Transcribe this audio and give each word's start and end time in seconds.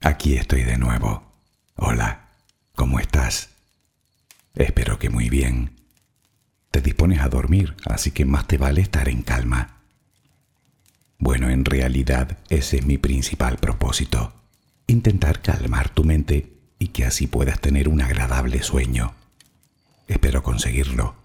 Aquí 0.00 0.36
estoy 0.36 0.62
de 0.62 0.78
nuevo. 0.78 1.24
Hola, 1.74 2.28
¿cómo 2.76 3.00
estás? 3.00 3.48
Espero 4.54 4.98
que 4.98 5.10
muy 5.10 5.28
bien. 5.28 5.72
Te 6.70 6.80
dispones 6.80 7.20
a 7.20 7.28
dormir, 7.28 7.74
así 7.84 8.12
que 8.12 8.24
más 8.24 8.46
te 8.46 8.58
vale 8.58 8.80
estar 8.80 9.08
en 9.08 9.22
calma. 9.22 9.80
Bueno, 11.18 11.50
en 11.50 11.64
realidad 11.64 12.38
ese 12.48 12.76
es 12.76 12.86
mi 12.86 12.96
principal 12.96 13.56
propósito. 13.58 14.32
Intentar 14.86 15.42
calmar 15.42 15.88
tu 15.88 16.04
mente 16.04 16.52
y 16.78 16.88
que 16.88 17.04
así 17.04 17.26
puedas 17.26 17.60
tener 17.60 17.88
un 17.88 18.00
agradable 18.00 18.62
sueño. 18.62 19.14
Espero 20.06 20.44
conseguirlo. 20.44 21.16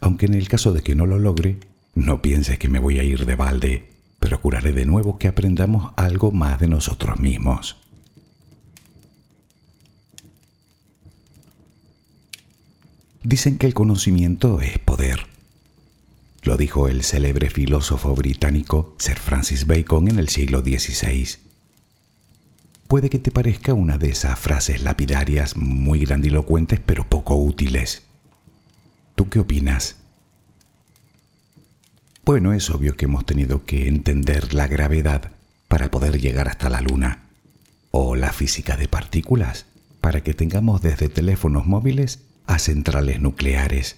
Aunque 0.00 0.26
en 0.26 0.34
el 0.34 0.48
caso 0.48 0.72
de 0.72 0.82
que 0.82 0.96
no 0.96 1.06
lo 1.06 1.20
logre, 1.20 1.60
no 1.94 2.20
pienses 2.20 2.58
que 2.58 2.68
me 2.68 2.80
voy 2.80 2.98
a 2.98 3.04
ir 3.04 3.26
de 3.26 3.36
balde 3.36 3.91
procuraré 4.22 4.72
de 4.72 4.86
nuevo 4.86 5.18
que 5.18 5.26
aprendamos 5.26 5.92
algo 5.96 6.30
más 6.30 6.60
de 6.60 6.68
nosotros 6.68 7.18
mismos. 7.18 7.76
Dicen 13.24 13.58
que 13.58 13.66
el 13.66 13.74
conocimiento 13.74 14.60
es 14.60 14.78
poder. 14.78 15.26
Lo 16.42 16.56
dijo 16.56 16.88
el 16.88 17.02
célebre 17.02 17.50
filósofo 17.50 18.14
británico 18.14 18.94
Sir 18.98 19.18
Francis 19.18 19.66
Bacon 19.66 20.08
en 20.08 20.18
el 20.18 20.28
siglo 20.28 20.60
XVI. 20.60 21.28
Puede 22.86 23.10
que 23.10 23.18
te 23.18 23.30
parezca 23.30 23.74
una 23.74 23.98
de 23.98 24.10
esas 24.10 24.38
frases 24.38 24.82
lapidarias 24.82 25.56
muy 25.56 26.00
grandilocuentes 26.04 26.80
pero 26.84 27.08
poco 27.08 27.34
útiles. 27.36 28.02
¿Tú 29.16 29.28
qué 29.28 29.40
opinas? 29.40 30.01
Bueno, 32.24 32.52
es 32.52 32.70
obvio 32.70 32.96
que 32.96 33.06
hemos 33.06 33.26
tenido 33.26 33.64
que 33.64 33.88
entender 33.88 34.54
la 34.54 34.68
gravedad 34.68 35.32
para 35.66 35.90
poder 35.90 36.20
llegar 36.20 36.46
hasta 36.46 36.70
la 36.70 36.80
Luna, 36.80 37.24
o 37.90 38.14
la 38.14 38.32
física 38.32 38.76
de 38.76 38.86
partículas, 38.86 39.66
para 40.00 40.22
que 40.22 40.32
tengamos 40.32 40.82
desde 40.82 41.08
teléfonos 41.08 41.66
móviles 41.66 42.20
a 42.46 42.60
centrales 42.60 43.20
nucleares. 43.20 43.96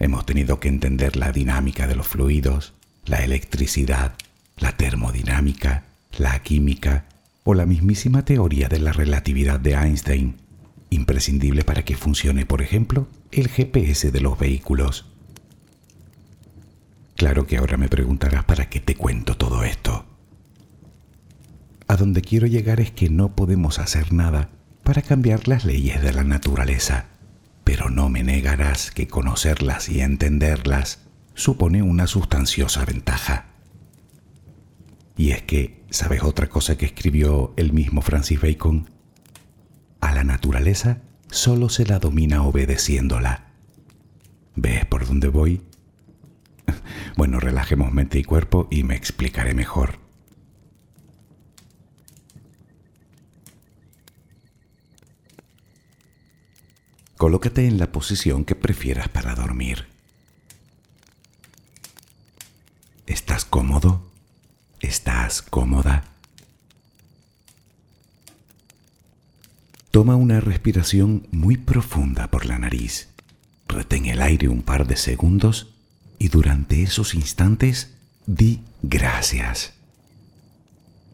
Hemos 0.00 0.26
tenido 0.26 0.58
que 0.58 0.68
entender 0.68 1.14
la 1.14 1.30
dinámica 1.30 1.86
de 1.86 1.94
los 1.94 2.08
fluidos, 2.08 2.72
la 3.04 3.18
electricidad, 3.18 4.14
la 4.56 4.76
termodinámica, 4.76 5.84
la 6.18 6.42
química 6.42 7.04
o 7.44 7.54
la 7.54 7.64
mismísima 7.64 8.24
teoría 8.24 8.68
de 8.68 8.80
la 8.80 8.92
relatividad 8.92 9.60
de 9.60 9.74
Einstein, 9.74 10.36
imprescindible 10.90 11.62
para 11.62 11.84
que 11.84 11.96
funcione, 11.96 12.44
por 12.44 12.60
ejemplo, 12.60 13.06
el 13.30 13.48
GPS 13.48 14.10
de 14.10 14.20
los 14.20 14.36
vehículos. 14.36 15.09
Claro 17.20 17.46
que 17.46 17.58
ahora 17.58 17.76
me 17.76 17.90
preguntarás 17.90 18.44
para 18.44 18.70
qué 18.70 18.80
te 18.80 18.94
cuento 18.94 19.36
todo 19.36 19.62
esto. 19.62 20.06
A 21.86 21.96
donde 21.96 22.22
quiero 22.22 22.46
llegar 22.46 22.80
es 22.80 22.92
que 22.92 23.10
no 23.10 23.36
podemos 23.36 23.78
hacer 23.78 24.10
nada 24.10 24.48
para 24.84 25.02
cambiar 25.02 25.46
las 25.46 25.66
leyes 25.66 26.00
de 26.00 26.14
la 26.14 26.24
naturaleza, 26.24 27.08
pero 27.62 27.90
no 27.90 28.08
me 28.08 28.24
negarás 28.24 28.90
que 28.90 29.06
conocerlas 29.06 29.90
y 29.90 30.00
entenderlas 30.00 31.00
supone 31.34 31.82
una 31.82 32.06
sustanciosa 32.06 32.86
ventaja. 32.86 33.48
Y 35.14 35.32
es 35.32 35.42
que, 35.42 35.84
¿sabes 35.90 36.22
otra 36.22 36.48
cosa 36.48 36.78
que 36.78 36.86
escribió 36.86 37.52
el 37.58 37.74
mismo 37.74 38.00
Francis 38.00 38.40
Bacon? 38.40 38.88
A 40.00 40.14
la 40.14 40.24
naturaleza 40.24 41.02
solo 41.30 41.68
se 41.68 41.84
la 41.84 41.98
domina 41.98 42.44
obedeciéndola. 42.44 43.52
¿Ves 44.56 44.86
por 44.86 45.06
dónde 45.06 45.28
voy? 45.28 45.60
Bueno, 47.16 47.40
relajemos 47.40 47.92
mente 47.92 48.18
y 48.18 48.24
cuerpo 48.24 48.68
y 48.70 48.82
me 48.82 48.96
explicaré 48.96 49.54
mejor. 49.54 49.98
Colócate 57.16 57.66
en 57.66 57.78
la 57.78 57.92
posición 57.92 58.46
que 58.46 58.54
prefieras 58.54 59.08
para 59.08 59.34
dormir. 59.34 59.86
¿Estás 63.06 63.44
cómodo? 63.44 64.10
¿Estás 64.80 65.42
cómoda? 65.42 66.04
Toma 69.90 70.16
una 70.16 70.40
respiración 70.40 71.26
muy 71.30 71.56
profunda 71.56 72.28
por 72.28 72.46
la 72.46 72.58
nariz. 72.58 73.08
Retén 73.68 74.06
el 74.06 74.22
aire 74.22 74.48
un 74.48 74.62
par 74.62 74.86
de 74.86 74.96
segundos 74.96 75.74
y 76.20 76.28
durante 76.28 76.82
esos 76.82 77.14
instantes 77.14 77.94
di 78.26 78.62
gracias. 78.82 79.72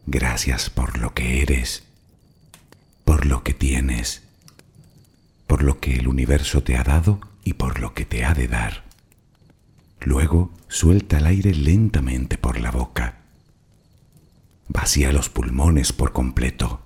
Gracias 0.05 0.69
por 0.69 0.97
lo 0.97 1.13
que 1.13 1.41
eres, 1.41 1.83
por 3.05 3.25
lo 3.25 3.41
que 3.41 3.53
tienes, 3.53 4.23
por 5.47 5.63
lo 5.63 5.79
que 5.79 5.95
el 5.95 6.09
universo 6.09 6.61
te 6.61 6.75
ha 6.75 6.83
dado 6.83 7.21
y 7.45 7.53
por 7.53 7.79
lo 7.79 7.93
que 7.93 8.05
te 8.05 8.25
ha 8.25 8.33
de 8.33 8.49
dar. 8.49 8.83
Luego 10.01 10.51
suelta 10.67 11.19
el 11.19 11.25
aire 11.25 11.53
lentamente 11.53 12.37
por 12.37 12.59
la 12.59 12.71
boca. 12.71 13.21
Vacía 14.67 15.13
los 15.13 15.29
pulmones 15.29 15.93
por 15.93 16.11
completo. 16.11 16.81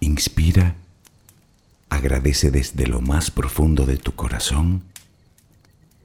Inspira 0.00 0.76
agradece 1.88 2.50
desde 2.50 2.86
lo 2.86 3.00
más 3.00 3.30
profundo 3.30 3.86
de 3.86 3.96
tu 3.96 4.14
corazón 4.14 4.84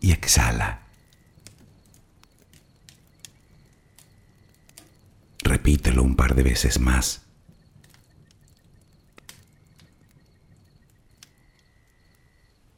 y 0.01 0.11
exhala. 0.11 0.81
Repítelo 5.39 6.03
un 6.03 6.15
par 6.15 6.35
de 6.35 6.43
veces 6.43 6.79
más. 6.79 7.21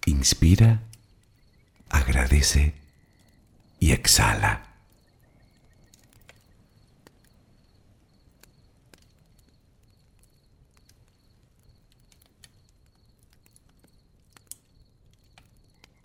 Inspira, 0.05 0.81
agradece 1.89 2.73
y 3.79 3.91
exhala. 3.91 4.70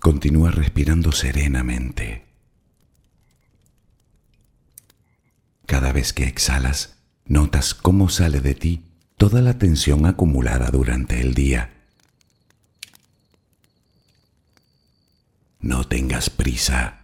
Continúa 0.06 0.52
respirando 0.52 1.10
serenamente. 1.10 2.24
Cada 5.66 5.90
vez 5.90 6.12
que 6.12 6.28
exhalas, 6.28 6.94
notas 7.24 7.74
cómo 7.74 8.08
sale 8.08 8.40
de 8.40 8.54
ti 8.54 8.84
toda 9.16 9.42
la 9.42 9.58
tensión 9.58 10.06
acumulada 10.06 10.70
durante 10.70 11.20
el 11.20 11.34
día. 11.34 11.74
No 15.58 15.82
tengas 15.88 16.30
prisa. 16.30 17.00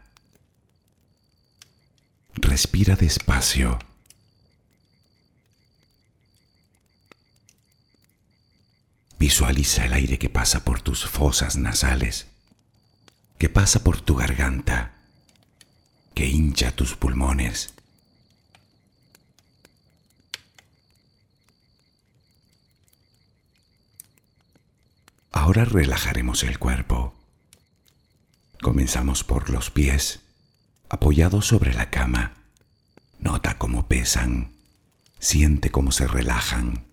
Respira 2.35 2.95
despacio. 2.95 3.81
Visualiza 9.19 9.87
el 9.87 9.93
aire 9.93 10.21
que 10.21 10.31
pasa 10.31 10.65
por 10.65 10.81
tus 10.81 11.05
fosas 11.05 11.57
nasales 11.57 12.32
que 13.43 13.49
pasa 13.49 13.83
por 13.83 14.01
tu 14.01 14.15
garganta, 14.15 14.93
que 16.15 16.29
hincha 16.29 16.71
tus 16.71 16.95
pulmones. 16.95 17.75
Ahora 25.33 25.65
relajaremos 25.65 26.45
el 26.45 26.61
cuerpo. 26.61 27.15
Comenzamos 28.63 29.25
por 29.25 29.51
los 29.51 29.73
pies, 29.73 30.21
apoyados 30.89 31.49
sobre 31.49 31.75
la 31.75 31.91
cama. 31.91 32.35
Nota 33.19 33.59
cómo 33.59 33.89
pesan, 33.89 34.53
siente 35.19 35.73
cómo 35.73 35.91
se 35.91 36.07
relajan. 36.07 36.92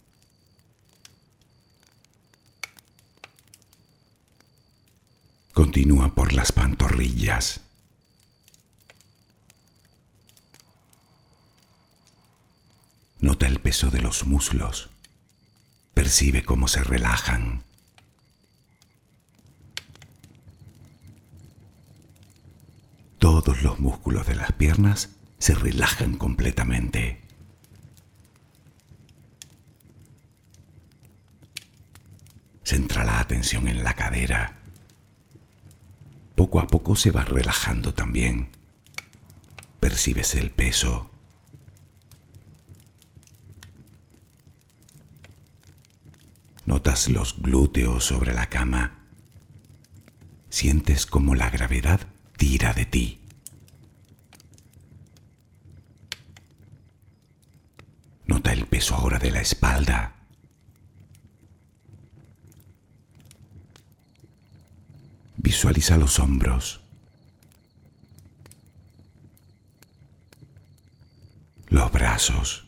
Continúa 5.60 6.16
por 6.16 6.32
las 6.32 6.54
pantorrillas. 6.54 7.60
Nota 13.20 13.46
el 13.46 13.60
peso 13.60 13.92
de 13.92 14.02
los 14.02 14.26
muslos. 14.26 14.90
Percibe 15.94 16.46
cómo 16.46 16.70
se 16.70 16.82
relajan. 16.82 17.66
Todos 23.18 23.62
los 23.62 23.82
músculos 23.82 24.28
de 24.28 24.36
las 24.36 24.54
piernas 24.54 25.10
se 25.40 25.56
relajan 25.56 26.16
completamente. 26.16 27.22
Centra 32.64 33.04
la 33.04 33.20
atención 33.20 33.68
en 33.68 33.84
la 33.84 33.94
cadera 33.94 34.59
poco 36.40 36.62
a 36.62 36.68
poco 36.68 36.96
se 36.96 37.12
va 37.12 37.26
relajando 37.26 37.94
también. 37.94 38.48
Percibes 39.82 40.36
el 40.36 40.52
peso. 40.52 41.12
Notas 46.66 47.10
los 47.10 47.42
glúteos 47.42 48.06
sobre 48.06 48.34
la 48.34 48.48
cama. 48.48 49.00
Sientes 50.50 51.06
como 51.06 51.36
la 51.36 51.50
gravedad 51.50 52.08
tira 52.38 52.74
de 52.74 52.86
ti. 52.86 53.20
Nota 58.28 58.54
el 58.54 58.66
peso 58.66 58.96
ahora 58.96 59.20
de 59.20 59.32
la 59.32 59.42
espalda. 59.42 60.19
Visualiza 65.50 65.98
los 65.98 66.20
hombros. 66.20 66.80
Los 71.70 71.92
brazos. 71.92 72.68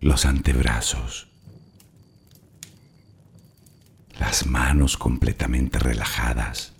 Los 0.00 0.26
antebrazos. 0.26 1.28
Las 4.18 4.44
manos 4.44 4.96
completamente 4.96 5.78
relajadas. 5.78 6.72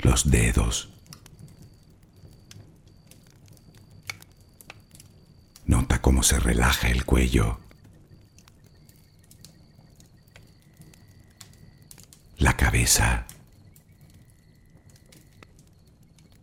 Los 0.00 0.30
dedos. 0.30 0.90
Nota 5.64 6.02
cómo 6.02 6.22
se 6.22 6.38
relaja 6.38 6.90
el 6.90 7.06
cuello. 7.06 7.62
La 12.42 12.51
cabeza. 12.62 13.26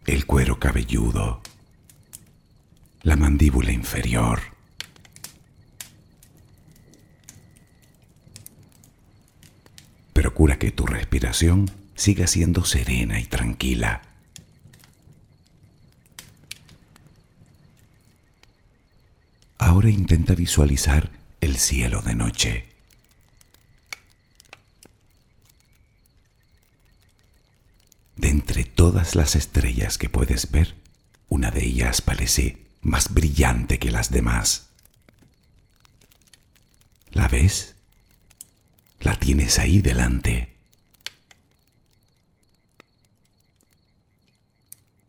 El 0.06 0.25
cuero 0.25 0.60
cabelludo. 0.60 1.42
La 3.04 3.16
mandíbula 3.16 3.71
inferior. 3.71 4.42
Procura 10.12 10.60
que 10.60 10.71
tu 10.71 10.86
respiración 10.86 11.71
siga 11.95 12.27
siendo 12.27 12.66
serena 12.66 13.21
y 13.21 13.24
tranquila. 13.24 14.01
Ahora 19.57 19.89
intenta 19.89 20.36
visualizar 20.36 21.12
el 21.39 21.56
cielo 21.57 22.01
de 22.01 22.16
noche. 22.16 22.69
De 28.19 28.28
entre 28.28 28.66
todas 28.80 29.14
las 29.14 29.36
estrellas 29.36 29.98
que 29.98 30.08
puedes 30.08 30.52
ver, 30.52 30.74
una 31.28 31.52
de 31.52 31.66
ellas 31.66 32.00
parece 32.00 32.66
más 32.80 33.14
brillante 33.14 33.78
que 33.78 33.92
las 33.92 34.10
demás. 34.10 34.70
¿La 37.12 37.28
ves? 37.28 37.76
La 39.02 39.20
tienes 39.20 39.60
ahí 39.60 39.81
delante. 39.81 40.56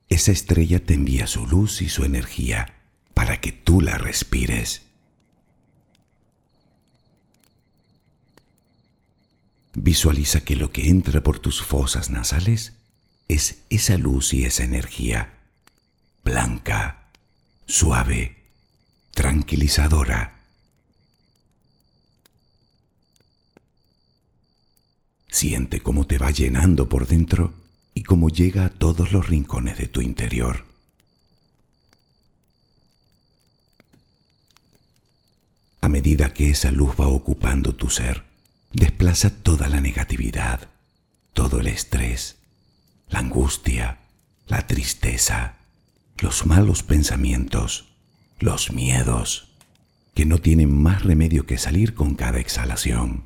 Esa 0.09 0.33
estrella 0.33 0.85
te 0.85 0.95
envía 0.95 1.29
su 1.29 1.47
luz 1.47 1.81
y 1.81 1.89
su 1.89 2.05
energía 2.05 2.75
para 3.15 3.41
que 3.41 3.53
tú 3.53 3.81
la 3.81 3.99
respires. 3.99 4.83
Visualiza 9.75 10.41
que 10.41 10.57
lo 10.57 10.73
que 10.73 10.89
entra 10.89 11.23
por 11.23 11.39
tus 11.39 11.63
fosas 11.63 12.11
nasales 12.11 12.80
es 13.31 13.59
esa 13.71 13.97
luz 13.97 14.35
y 14.35 14.45
esa 14.45 14.65
energía, 14.65 15.33
blanca, 16.25 17.11
suave, 17.65 18.37
tranquilizadora. 19.13 20.41
Siente 25.29 25.81
cómo 25.81 26.09
te 26.09 26.19
va 26.19 26.33
llenando 26.33 26.89
por 26.89 27.07
dentro 27.07 27.55
y 27.95 28.03
cómo 28.03 28.31
llega 28.31 28.65
a 28.65 28.71
todos 28.71 29.13
los 29.13 29.29
rincones 29.29 29.79
de 29.79 29.87
tu 29.87 30.01
interior. 30.01 30.65
A 35.83 35.89
medida 35.89 36.35
que 36.35 36.51
esa 36.51 36.73
luz 36.73 36.97
va 37.01 37.07
ocupando 37.07 37.77
tu 37.77 37.91
ser, 37.91 38.25
desplaza 38.73 39.31
toda 39.31 39.69
la 39.69 39.81
negatividad, 39.81 40.69
todo 41.33 41.61
el 41.61 41.69
estrés, 41.69 42.40
la 43.11 43.19
angustia, 43.19 43.99
la 44.47 44.67
tristeza, 44.67 45.57
los 46.19 46.47
malos 46.47 46.83
pensamientos, 46.83 47.93
los 48.39 48.73
miedos, 48.73 49.49
que 50.15 50.25
no 50.25 50.39
tienen 50.39 50.73
más 50.75 51.05
remedio 51.05 51.47
que 51.47 51.59
salir 51.59 51.95
con 51.95 52.15
cada 52.15 52.39
exhalación. 52.41 53.25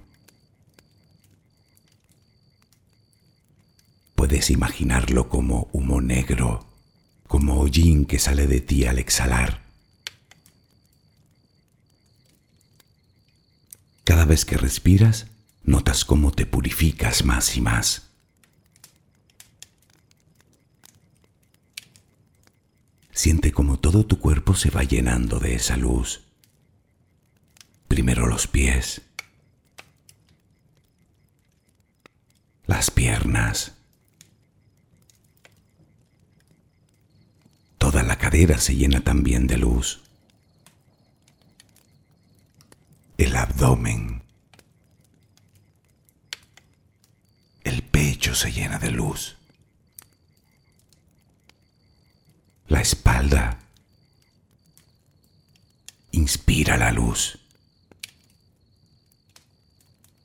Puedes 4.15 4.51
imaginarlo 4.51 5.29
como 5.29 5.69
humo 5.73 6.01
negro, 6.01 6.67
como 7.29 7.61
hollín 7.61 8.07
que 8.07 8.19
sale 8.19 8.47
de 8.47 8.61
ti 8.61 8.87
al 8.87 8.99
exhalar 8.99 9.65
Cada 14.05 14.27
vez 14.27 14.45
que 14.45 14.59
respiras, 14.59 15.29
notas 15.65 16.05
cómo 16.05 16.31
te 16.31 16.45
purificas 16.45 17.25
más 17.25 17.57
y 17.57 17.63
más. 17.63 18.11
Siente 23.15 23.53
como 23.53 23.79
todo 23.79 24.05
tu 24.05 24.19
cuerpo 24.19 24.55
se 24.55 24.71
va 24.71 24.83
llenando 24.83 25.39
de 25.39 25.55
esa 25.55 25.77
luz. 25.77 26.25
Primero 27.89 28.27
los 28.27 28.47
pies, 28.47 29.03
las 32.67 32.91
piernas, 32.91 33.73
toda 37.79 38.03
la 38.03 38.19
cadera 38.19 38.59
se 38.59 38.75
llena 38.75 39.01
también 39.01 39.47
de 39.47 39.59
luz. 39.59 40.05
el 43.17 43.37
abdomen. 43.37 44.23
El 47.63 47.83
pecho 47.83 48.35
se 48.35 48.53
llena 48.53 48.79
de 48.79 48.91
luz. 48.91 49.37
La 52.69 52.81
espalda 52.81 53.59
inspira 56.13 56.77
la 56.77 56.93
luz. 56.93 57.39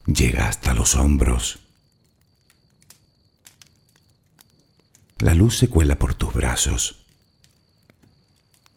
Llega 0.06 0.48
hasta 0.48 0.74
los 0.74 0.96
hombros. 0.96 1.60
La 5.20 5.34
luz 5.34 5.58
se 5.58 5.70
cuela 5.70 6.00
por 6.00 6.14
tus 6.16 6.34
brazos. 6.34 7.06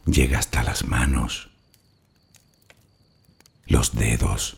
Llega 0.05 0.39
hasta 0.39 0.63
las 0.63 0.85
manos 0.85 1.49
los 3.73 3.95
dedos. 3.95 4.57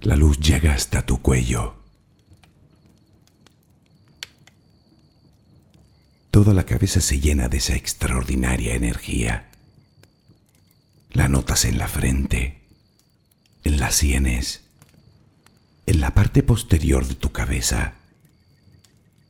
La 0.00 0.16
luz 0.16 0.38
llega 0.38 0.74
hasta 0.74 1.04
tu 1.04 1.20
cuello. 1.20 1.77
Toda 6.38 6.54
la 6.54 6.66
cabeza 6.66 7.00
se 7.00 7.18
llena 7.18 7.48
de 7.48 7.56
esa 7.56 7.74
extraordinaria 7.74 8.76
energía. 8.76 9.50
La 11.10 11.26
notas 11.26 11.64
en 11.64 11.78
la 11.78 11.88
frente, 11.88 12.60
en 13.64 13.80
las 13.80 13.96
sienes, 13.96 14.62
en 15.86 16.00
la 16.00 16.14
parte 16.14 16.44
posterior 16.44 17.08
de 17.08 17.16
tu 17.16 17.32
cabeza, 17.32 17.94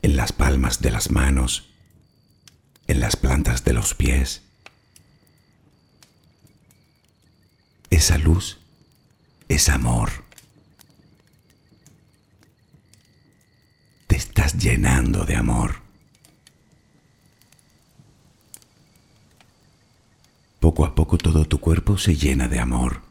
en 0.03 0.17
las 0.17 0.33
palmas 0.33 0.81
de 0.81 0.91
las 0.91 1.09
manos, 1.09 1.71
en 2.85 2.99
las 2.99 3.15
plantas 3.15 3.63
de 3.63 3.73
los 3.73 3.95
pies 3.95 4.43
Esa 7.89 8.19
luz 8.19 8.59
es 9.47 9.67
amor. 9.67 10.11
Te 14.05 14.15
estás 14.15 14.59
llenando 14.59 15.25
de 15.25 15.35
amor. 15.37 15.88
Poco 20.79 20.91
a 20.91 20.95
poco 20.95 21.17
todo 21.17 21.43
tu 21.43 21.59
cuerpo 21.59 21.97
se 21.97 22.15
llena 22.15 22.47
de 22.47 22.61
amor, 22.61 23.01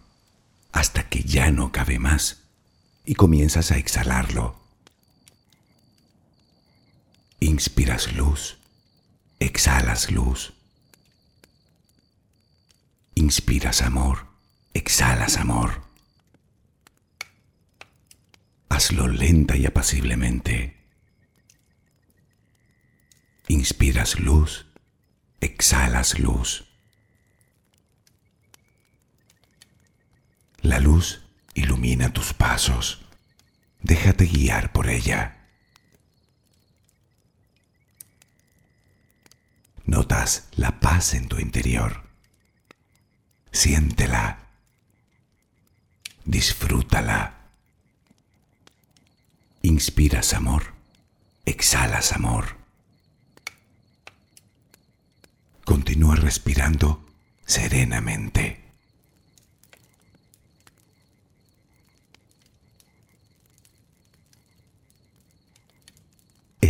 hasta 0.73 1.11
que 1.11 1.23
ya 1.23 1.51
no 1.51 1.71
cabe 1.71 1.99
más 1.99 2.45
y 3.05 3.15
comienzas 3.15 3.73
a 3.73 3.77
exhalarlo. 3.77 4.59
Inspiras 7.41 8.15
luz, 8.15 8.57
exhalas 9.39 10.11
luz. 10.11 10.55
Inspiras 13.15 13.83
amor, 13.83 14.29
exhalas 14.73 15.37
amor. 15.37 15.83
Hazlo 18.71 19.09
lenta 19.09 19.59
y 19.59 19.67
apaciblemente. 19.67 20.75
Inspiras 23.47 24.19
luz, 24.19 24.65
exhalas 25.43 26.19
luz. 26.19 26.68
La 30.62 30.81
luz 30.81 31.21
ilumina 31.55 32.12
tus 32.12 32.35
pasos. 32.35 33.00
Déjate 33.83 34.27
guiar 34.27 34.73
por 34.73 34.88
ella. 34.88 35.47
Notas 39.85 40.49
la 40.57 40.81
paz 40.81 41.15
en 41.15 41.29
tu 41.29 41.38
interior. 41.38 42.03
Siéntela. 43.53 44.38
Disfrútala. 46.25 47.35
Inspiras 49.62 50.35
amor. 50.35 50.75
Exhalas 51.47 52.12
amor. 52.12 52.59
Continúa 55.65 56.17
respirando 56.17 57.07
serenamente. 57.47 58.68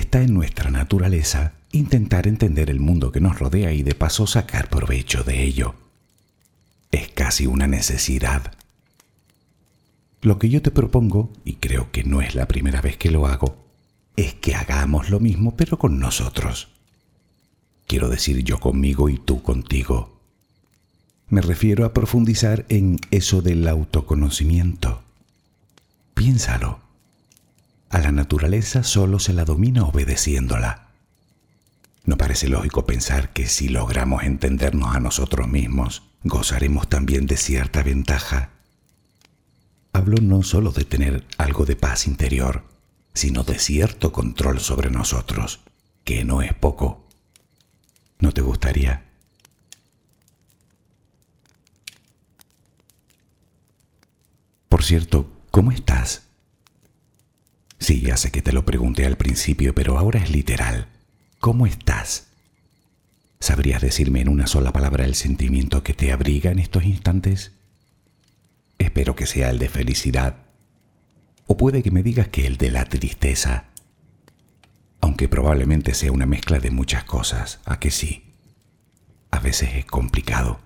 Está 0.09 0.23
en 0.23 0.33
nuestra 0.33 0.71
naturaleza 0.71 1.53
intentar 1.71 2.27
entender 2.27 2.71
el 2.71 2.81
mundo 2.81 3.12
que 3.12 3.21
nos 3.21 3.38
rodea 3.38 3.75
y 3.75 3.83
de 3.83 3.95
paso 3.95 4.27
sacar 4.27 4.71
provecho 4.71 5.23
de 5.23 5.43
ello. 5.43 5.75
Es 6.91 7.09
casi 7.09 7.47
una 7.47 7.67
necesidad. 7.67 8.55
Lo 10.23 10.38
que 10.38 10.49
yo 10.49 10.62
te 10.62 10.71
propongo, 10.71 11.31
y 11.45 11.57
creo 11.57 11.91
que 11.93 12.05
no 12.05 12.23
es 12.23 12.35
la 12.35 12.49
primera 12.49 12.81
vez 12.81 12.97
que 12.97 13.11
lo 13.11 13.27
hago, 13.27 13.67
es 14.17 14.33
que 14.33 14.55
hagamos 14.55 15.11
lo 15.11 15.21
mismo 15.21 15.59
pero 15.59 15.79
con 15.79 15.99
nosotros. 15.99 16.69
Quiero 17.87 18.09
decir 18.09 18.43
yo 18.43 18.61
conmigo 18.61 19.11
y 19.11 19.19
tú 19.19 19.43
contigo. 19.43 20.23
Me 21.29 21.43
refiero 21.43 21.85
a 21.85 21.93
profundizar 21.93 22.65
en 22.71 22.99
eso 23.11 23.43
del 23.43 23.69
autoconocimiento. 23.69 25.03
Piénsalo. 26.15 26.88
A 27.90 27.99
la 28.00 28.12
naturaleza 28.12 28.85
solo 28.85 29.18
se 29.18 29.33
la 29.33 29.45
domina 29.45 29.85
obedeciéndola. 29.85 30.88
¿No 32.04 32.18
parece 32.18 32.49
lógico 32.49 32.85
pensar 32.85 33.33
que 33.33 33.47
si 33.47 33.68
logramos 33.68 34.25
entendernos 34.25 34.95
a 34.95 35.00
nosotros 35.00 35.49
mismos, 35.49 36.02
gozaremos 36.23 36.88
también 36.88 37.26
de 37.26 37.37
cierta 37.37 37.83
ventaja? 37.83 38.50
Hablo 39.92 40.18
no 40.21 40.42
solo 40.42 40.71
de 40.71 40.85
tener 40.85 41.26
algo 41.38 41.64
de 41.64 41.76
paz 41.76 42.07
interior, 42.07 42.64
sino 43.14 43.42
de 43.42 43.59
cierto 43.59 44.12
control 44.12 44.61
sobre 44.61 44.90
nosotros, 44.90 45.61
que 46.04 46.25
no 46.25 46.42
es 46.42 46.52
poco. 46.52 47.07
¿No 48.18 48.33
te 48.33 48.42
gustaría? 48.42 49.04
Por 54.68 54.85
cierto, 54.85 55.30
¿cómo 55.50 55.73
estás? 55.73 56.27
Sí, 57.88 58.02
ya 58.02 58.18
sé 58.18 58.30
que 58.30 58.42
te 58.42 58.52
lo 58.52 58.66
pregunté 58.66 59.07
al 59.07 59.16
principio, 59.16 59.75
pero 59.75 59.97
ahora 59.97 60.21
es 60.21 60.30
literal. 60.30 60.88
¿Cómo 61.40 61.66
estás? 61.66 62.26
¿Sabrías 63.40 63.80
decirme 63.80 64.21
en 64.21 64.28
una 64.28 64.47
sola 64.47 64.75
palabra 64.75 65.07
el 65.07 65.14
sentimiento 65.14 65.83
que 65.83 65.95
te 65.95 66.12
abriga 66.12 66.50
en 66.50 66.59
estos 66.59 66.85
instantes? 66.85 67.52
Espero 68.76 69.16
que 69.16 69.25
sea 69.25 69.49
el 69.49 69.59
de 69.59 69.71
felicidad. 69.71 70.37
O 71.47 71.57
puede 71.57 71.83
que 71.83 71.90
me 71.90 72.02
digas 72.02 72.28
que 72.28 72.47
el 72.47 72.59
de 72.59 72.71
la 72.73 72.85
tristeza. 72.85 73.64
Aunque 75.00 75.26
probablemente 75.26 75.95
sea 75.95 76.12
una 76.12 76.26
mezcla 76.26 76.59
de 76.59 76.71
muchas 76.71 77.04
cosas, 77.04 77.61
a 77.64 77.80
que 77.80 77.90
sí. 77.90 78.35
A 79.30 79.40
veces 79.40 79.71
es 79.76 79.87
complicado. 79.87 80.61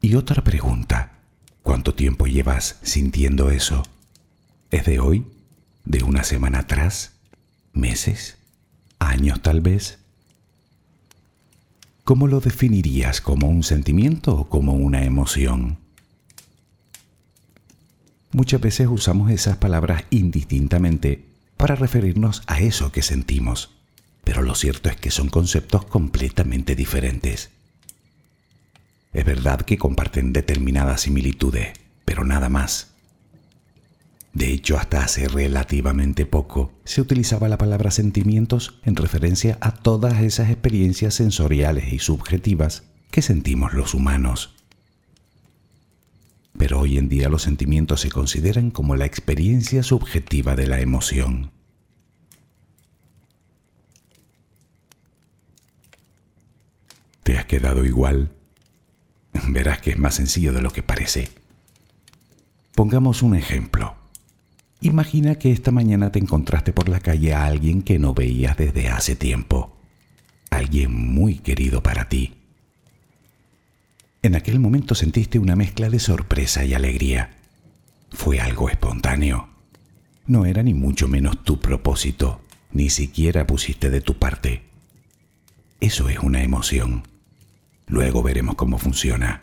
Y 0.00 0.14
otra 0.14 0.44
pregunta. 0.44 1.18
¿Cuánto 1.64 1.96
tiempo 1.96 2.28
llevas 2.28 2.78
sintiendo 2.82 3.50
eso? 3.50 3.82
¿Es 4.70 4.84
de 4.84 5.00
hoy? 5.00 5.33
¿De 5.84 6.02
una 6.02 6.24
semana 6.24 6.60
atrás? 6.60 7.12
¿Meses? 7.72 8.38
años 9.04 9.40
tal 9.42 9.60
vez. 9.60 9.98
¿Cómo 12.04 12.26
lo 12.26 12.40
definirías? 12.40 13.20
¿Como 13.20 13.48
un 13.48 13.62
sentimiento 13.62 14.34
o 14.34 14.48
como 14.48 14.74
una 14.74 15.04
emoción? 15.04 15.78
Muchas 18.32 18.60
veces 18.60 18.88
usamos 18.90 19.30
esas 19.30 19.56
palabras 19.58 20.04
indistintamente 20.10 21.24
para 21.56 21.76
referirnos 21.76 22.42
a 22.46 22.60
eso 22.60 22.90
que 22.90 23.00
sentimos, 23.00 23.70
pero 24.24 24.42
lo 24.42 24.54
cierto 24.54 24.88
es 24.88 24.96
que 24.96 25.10
son 25.10 25.28
conceptos 25.28 25.84
completamente 25.86 26.74
diferentes. 26.74 27.50
Es 29.12 29.24
verdad 29.24 29.60
que 29.60 29.78
comparten 29.78 30.32
determinadas 30.32 31.02
similitudes, 31.02 31.68
pero 32.04 32.24
nada 32.24 32.48
más. 32.48 32.93
De 34.34 34.52
hecho, 34.52 34.76
hasta 34.76 35.04
hace 35.04 35.28
relativamente 35.28 36.26
poco 36.26 36.72
se 36.84 37.00
utilizaba 37.00 37.48
la 37.48 37.56
palabra 37.56 37.92
sentimientos 37.92 38.80
en 38.82 38.96
referencia 38.96 39.58
a 39.60 39.72
todas 39.72 40.20
esas 40.22 40.50
experiencias 40.50 41.14
sensoriales 41.14 41.92
y 41.92 42.00
subjetivas 42.00 42.82
que 43.12 43.22
sentimos 43.22 43.74
los 43.74 43.94
humanos. 43.94 44.56
Pero 46.58 46.80
hoy 46.80 46.98
en 46.98 47.08
día 47.08 47.28
los 47.28 47.42
sentimientos 47.42 48.00
se 48.00 48.10
consideran 48.10 48.72
como 48.72 48.96
la 48.96 49.06
experiencia 49.06 49.84
subjetiva 49.84 50.56
de 50.56 50.66
la 50.66 50.80
emoción. 50.80 51.52
¿Te 57.22 57.38
has 57.38 57.44
quedado 57.44 57.84
igual? 57.84 58.32
Verás 59.48 59.80
que 59.80 59.90
es 59.90 59.98
más 59.98 60.16
sencillo 60.16 60.52
de 60.52 60.60
lo 60.60 60.72
que 60.72 60.82
parece. 60.82 61.28
Pongamos 62.74 63.22
un 63.22 63.36
ejemplo. 63.36 64.03
Imagina 64.80 65.36
que 65.36 65.50
esta 65.50 65.70
mañana 65.70 66.12
te 66.12 66.18
encontraste 66.18 66.72
por 66.72 66.88
la 66.88 67.00
calle 67.00 67.32
a 67.32 67.46
alguien 67.46 67.82
que 67.82 67.98
no 67.98 68.12
veías 68.14 68.56
desde 68.56 68.88
hace 68.88 69.16
tiempo, 69.16 69.76
alguien 70.50 70.92
muy 70.92 71.38
querido 71.38 71.82
para 71.82 72.08
ti. 72.08 72.34
En 74.22 74.34
aquel 74.34 74.58
momento 74.58 74.94
sentiste 74.94 75.38
una 75.38 75.56
mezcla 75.56 75.88
de 75.88 75.98
sorpresa 75.98 76.64
y 76.64 76.74
alegría. 76.74 77.30
Fue 78.10 78.40
algo 78.40 78.68
espontáneo. 78.68 79.48
No 80.26 80.46
era 80.46 80.62
ni 80.62 80.74
mucho 80.74 81.08
menos 81.08 81.42
tu 81.44 81.60
propósito, 81.60 82.40
ni 82.72 82.88
siquiera 82.88 83.46
pusiste 83.46 83.90
de 83.90 84.00
tu 84.00 84.18
parte. 84.18 84.62
Eso 85.80 86.08
es 86.08 86.18
una 86.20 86.42
emoción. 86.42 87.06
Luego 87.86 88.22
veremos 88.22 88.54
cómo 88.54 88.78
funciona. 88.78 89.42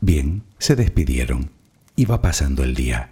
Bien, 0.00 0.44
se 0.58 0.76
despidieron. 0.76 1.50
Iba 1.96 2.22
pasando 2.22 2.62
el 2.62 2.74
día 2.74 3.10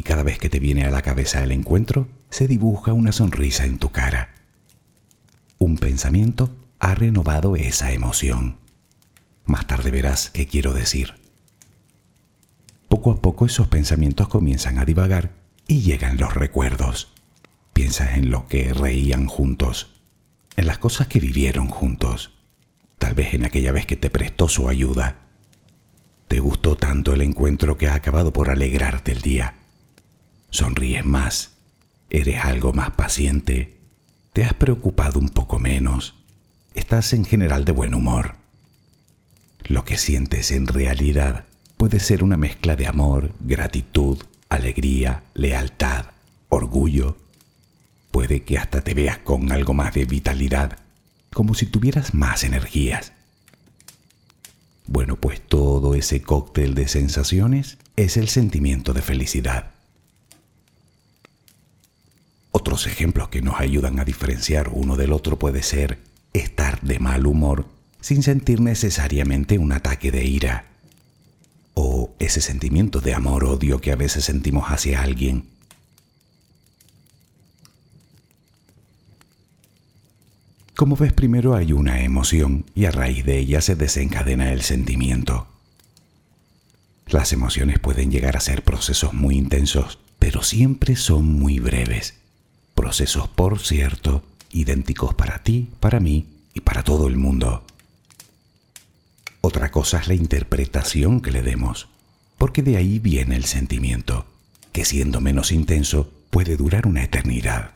y 0.00 0.02
cada 0.02 0.22
vez 0.22 0.38
que 0.38 0.48
te 0.48 0.60
viene 0.60 0.86
a 0.86 0.90
la 0.90 1.02
cabeza 1.02 1.44
el 1.44 1.52
encuentro, 1.52 2.08
se 2.30 2.48
dibuja 2.48 2.94
una 2.94 3.12
sonrisa 3.12 3.66
en 3.66 3.76
tu 3.76 3.90
cara. 3.90 4.32
Un 5.58 5.76
pensamiento 5.76 6.56
ha 6.78 6.94
renovado 6.94 7.54
esa 7.54 7.92
emoción. 7.92 8.56
Más 9.44 9.66
tarde 9.66 9.90
verás 9.90 10.30
qué 10.30 10.46
quiero 10.46 10.72
decir. 10.72 11.16
Poco 12.88 13.10
a 13.10 13.20
poco 13.20 13.44
esos 13.44 13.68
pensamientos 13.68 14.28
comienzan 14.28 14.78
a 14.78 14.86
divagar 14.86 15.32
y 15.66 15.82
llegan 15.82 16.16
los 16.16 16.32
recuerdos. 16.32 17.12
Piensas 17.74 18.16
en 18.16 18.30
lo 18.30 18.48
que 18.48 18.72
reían 18.72 19.26
juntos, 19.26 20.00
en 20.56 20.64
las 20.64 20.78
cosas 20.78 21.08
que 21.08 21.20
vivieron 21.20 21.68
juntos, 21.68 22.38
tal 22.96 23.12
vez 23.12 23.34
en 23.34 23.44
aquella 23.44 23.72
vez 23.72 23.84
que 23.84 23.96
te 23.96 24.08
prestó 24.08 24.48
su 24.48 24.70
ayuda. 24.70 25.26
Te 26.26 26.40
gustó 26.40 26.74
tanto 26.74 27.12
el 27.12 27.20
encuentro 27.20 27.76
que 27.76 27.88
ha 27.88 27.94
acabado 27.94 28.32
por 28.32 28.48
alegrarte 28.48 29.12
el 29.12 29.20
día 29.20 29.59
sonríes 30.50 31.04
más, 31.04 31.52
eres 32.10 32.44
algo 32.44 32.72
más 32.72 32.90
paciente, 32.90 33.78
te 34.32 34.44
has 34.44 34.54
preocupado 34.54 35.18
un 35.18 35.28
poco 35.28 35.58
menos, 35.58 36.14
estás 36.74 37.12
en 37.12 37.24
general 37.24 37.64
de 37.64 37.72
buen 37.72 37.94
humor. 37.94 38.36
Lo 39.64 39.84
que 39.84 39.96
sientes 39.96 40.50
en 40.50 40.66
realidad 40.66 41.46
puede 41.76 42.00
ser 42.00 42.22
una 42.22 42.36
mezcla 42.36 42.76
de 42.76 42.86
amor, 42.86 43.32
gratitud, 43.40 44.18
alegría, 44.48 45.22
lealtad, 45.34 46.06
orgullo. 46.48 47.16
Puede 48.10 48.42
que 48.42 48.58
hasta 48.58 48.82
te 48.82 48.94
veas 48.94 49.18
con 49.18 49.52
algo 49.52 49.72
más 49.72 49.94
de 49.94 50.04
vitalidad, 50.04 50.78
como 51.32 51.54
si 51.54 51.66
tuvieras 51.66 52.12
más 52.12 52.42
energías. 52.44 53.12
Bueno, 54.86 55.16
pues 55.16 55.40
todo 55.40 55.94
ese 55.94 56.20
cóctel 56.20 56.74
de 56.74 56.88
sensaciones 56.88 57.78
es 57.96 58.16
el 58.16 58.28
sentimiento 58.28 58.92
de 58.92 59.02
felicidad. 59.02 59.69
Otros 62.52 62.86
ejemplos 62.86 63.28
que 63.28 63.42
nos 63.42 63.60
ayudan 63.60 64.00
a 64.00 64.04
diferenciar 64.04 64.70
uno 64.72 64.96
del 64.96 65.12
otro 65.12 65.38
puede 65.38 65.62
ser 65.62 65.98
estar 66.32 66.80
de 66.80 66.98
mal 66.98 67.26
humor 67.26 67.66
sin 68.00 68.22
sentir 68.22 68.60
necesariamente 68.60 69.58
un 69.58 69.72
ataque 69.72 70.10
de 70.10 70.24
ira, 70.24 70.64
o 71.74 72.14
ese 72.18 72.40
sentimiento 72.40 73.00
de 73.00 73.14
amor-odio 73.14 73.80
que 73.80 73.92
a 73.92 73.96
veces 73.96 74.24
sentimos 74.24 74.66
hacia 74.68 75.02
alguien. 75.02 75.44
Como 80.74 80.96
ves, 80.96 81.12
primero 81.12 81.54
hay 81.54 81.72
una 81.72 82.02
emoción 82.02 82.64
y 82.74 82.86
a 82.86 82.90
raíz 82.90 83.24
de 83.26 83.38
ella 83.38 83.60
se 83.60 83.76
desencadena 83.76 84.50
el 84.52 84.62
sentimiento. 84.62 85.46
Las 87.06 87.32
emociones 87.32 87.78
pueden 87.78 88.10
llegar 88.10 88.36
a 88.36 88.40
ser 88.40 88.62
procesos 88.62 89.12
muy 89.12 89.36
intensos, 89.36 89.98
pero 90.18 90.42
siempre 90.42 90.96
son 90.96 91.26
muy 91.38 91.58
breves. 91.58 92.19
Procesos, 92.80 93.28
por 93.28 93.58
cierto, 93.58 94.22
idénticos 94.52 95.12
para 95.12 95.42
ti, 95.42 95.68
para 95.80 96.00
mí 96.00 96.28
y 96.54 96.60
para 96.60 96.82
todo 96.82 97.08
el 97.08 97.18
mundo. 97.18 97.62
Otra 99.42 99.70
cosa 99.70 99.98
es 99.98 100.08
la 100.08 100.14
interpretación 100.14 101.20
que 101.20 101.30
le 101.30 101.42
demos, 101.42 101.88
porque 102.38 102.62
de 102.62 102.78
ahí 102.78 102.98
viene 102.98 103.36
el 103.36 103.44
sentimiento, 103.44 104.24
que 104.72 104.86
siendo 104.86 105.20
menos 105.20 105.52
intenso 105.52 106.10
puede 106.30 106.56
durar 106.56 106.86
una 106.86 107.04
eternidad. 107.04 107.72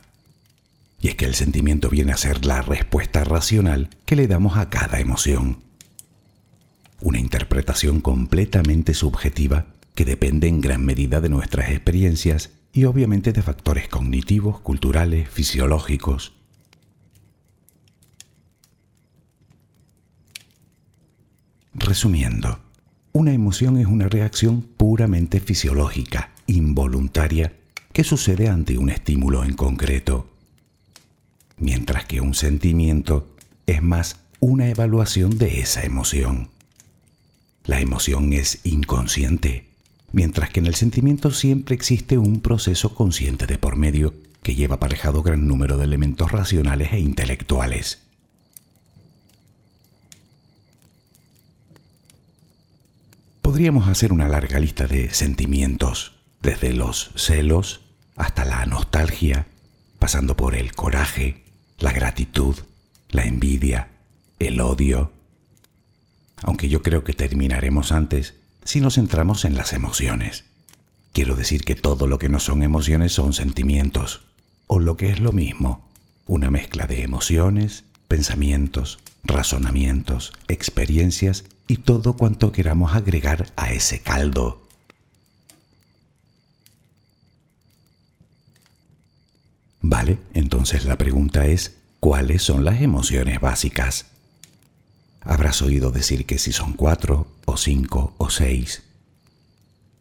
Y 1.02 1.08
es 1.08 1.16
que 1.16 1.26
el 1.26 1.34
sentimiento 1.34 1.90
viene 1.90 2.12
a 2.12 2.16
ser 2.16 2.46
la 2.46 2.62
respuesta 2.62 3.24
racional 3.24 3.90
que 4.06 4.16
le 4.16 4.26
damos 4.26 4.56
a 4.56 4.70
cada 4.70 5.00
emoción. 5.00 5.58
Una 7.02 7.18
interpretación 7.18 8.00
completamente 8.00 8.94
subjetiva 8.94 9.66
que 9.94 10.06
depende 10.06 10.48
en 10.48 10.62
gran 10.62 10.82
medida 10.82 11.20
de 11.20 11.28
nuestras 11.28 11.68
experiencias 11.68 12.52
y 12.74 12.84
obviamente 12.84 13.32
de 13.32 13.40
factores 13.40 13.88
cognitivos, 13.88 14.60
culturales, 14.60 15.30
fisiológicos. 15.30 16.34
Resumiendo, 21.72 22.58
una 23.12 23.32
emoción 23.32 23.78
es 23.78 23.86
una 23.86 24.08
reacción 24.08 24.60
puramente 24.60 25.40
fisiológica, 25.40 26.32
involuntaria, 26.46 27.54
que 27.94 28.04
sucede 28.04 28.48
ante 28.48 28.76
un 28.76 28.90
estímulo 28.90 29.44
en 29.44 29.54
concreto 29.54 30.34
mientras 31.56 32.04
que 32.04 32.20
un 32.20 32.34
sentimiento 32.34 33.28
es 33.66 33.82
más 33.82 34.20
una 34.40 34.68
evaluación 34.68 35.38
de 35.38 35.60
esa 35.60 35.82
emoción. 35.82 36.50
La 37.64 37.80
emoción 37.80 38.32
es 38.32 38.60
inconsciente, 38.64 39.68
mientras 40.14 40.50
que 40.50 40.60
en 40.60 40.66
el 40.66 40.76
sentimiento 40.76 41.32
siempre 41.32 41.74
existe 41.74 42.18
un 42.18 42.40
proceso 42.40 42.94
consciente 42.94 43.46
de 43.46 43.58
por 43.58 43.74
medio 43.74 44.14
que 44.44 44.54
lleva 44.54 44.76
aparejado 44.76 45.24
gran 45.24 45.48
número 45.48 45.76
de 45.76 45.84
elementos 45.84 46.30
racionales 46.30 46.92
e 46.92 47.00
intelectuales. 47.00 48.00
Podríamos 53.42 53.88
hacer 53.88 54.12
una 54.12 54.28
larga 54.28 54.60
lista 54.60 54.86
de 54.86 55.10
sentimientos, 55.10 56.12
desde 56.40 56.72
los 56.72 57.10
celos 57.16 57.80
hasta 58.14 58.44
la 58.44 58.64
nostalgia, 58.66 59.48
pasando 59.98 60.36
por 60.36 60.54
el 60.54 60.74
coraje, 60.74 61.42
la 61.78 61.92
gratitud, 61.92 62.54
la 63.10 63.24
envidia, 63.24 63.88
el 64.38 64.60
odio. 64.60 65.12
Aunque 66.42 66.68
yo 66.68 66.82
creo 66.82 67.02
que 67.02 67.14
terminaremos 67.14 67.90
antes 67.90 68.34
si 68.64 68.80
nos 68.80 68.94
centramos 68.94 69.44
en 69.44 69.56
las 69.56 69.72
emociones. 69.72 70.44
Quiero 71.12 71.36
decir 71.36 71.64
que 71.64 71.74
todo 71.74 72.06
lo 72.06 72.18
que 72.18 72.28
no 72.28 72.40
son 72.40 72.62
emociones 72.62 73.12
son 73.12 73.32
sentimientos, 73.32 74.22
o 74.66 74.80
lo 74.80 74.96
que 74.96 75.10
es 75.10 75.20
lo 75.20 75.32
mismo, 75.32 75.88
una 76.26 76.50
mezcla 76.50 76.86
de 76.86 77.02
emociones, 77.02 77.84
pensamientos, 78.08 78.98
razonamientos, 79.22 80.32
experiencias 80.48 81.44
y 81.68 81.78
todo 81.78 82.16
cuanto 82.16 82.52
queramos 82.52 82.94
agregar 82.94 83.52
a 83.56 83.72
ese 83.72 84.00
caldo. 84.00 84.66
Vale, 89.80 90.18
entonces 90.32 90.86
la 90.86 90.96
pregunta 90.96 91.46
es, 91.46 91.76
¿cuáles 92.00 92.42
son 92.42 92.64
las 92.64 92.80
emociones 92.80 93.40
básicas? 93.40 94.06
Habrás 95.24 95.62
oído 95.62 95.90
decir 95.90 96.26
que 96.26 96.38
si 96.38 96.52
son 96.52 96.74
cuatro, 96.74 97.26
o 97.46 97.56
cinco, 97.56 98.14
o 98.18 98.30
seis. 98.30 98.82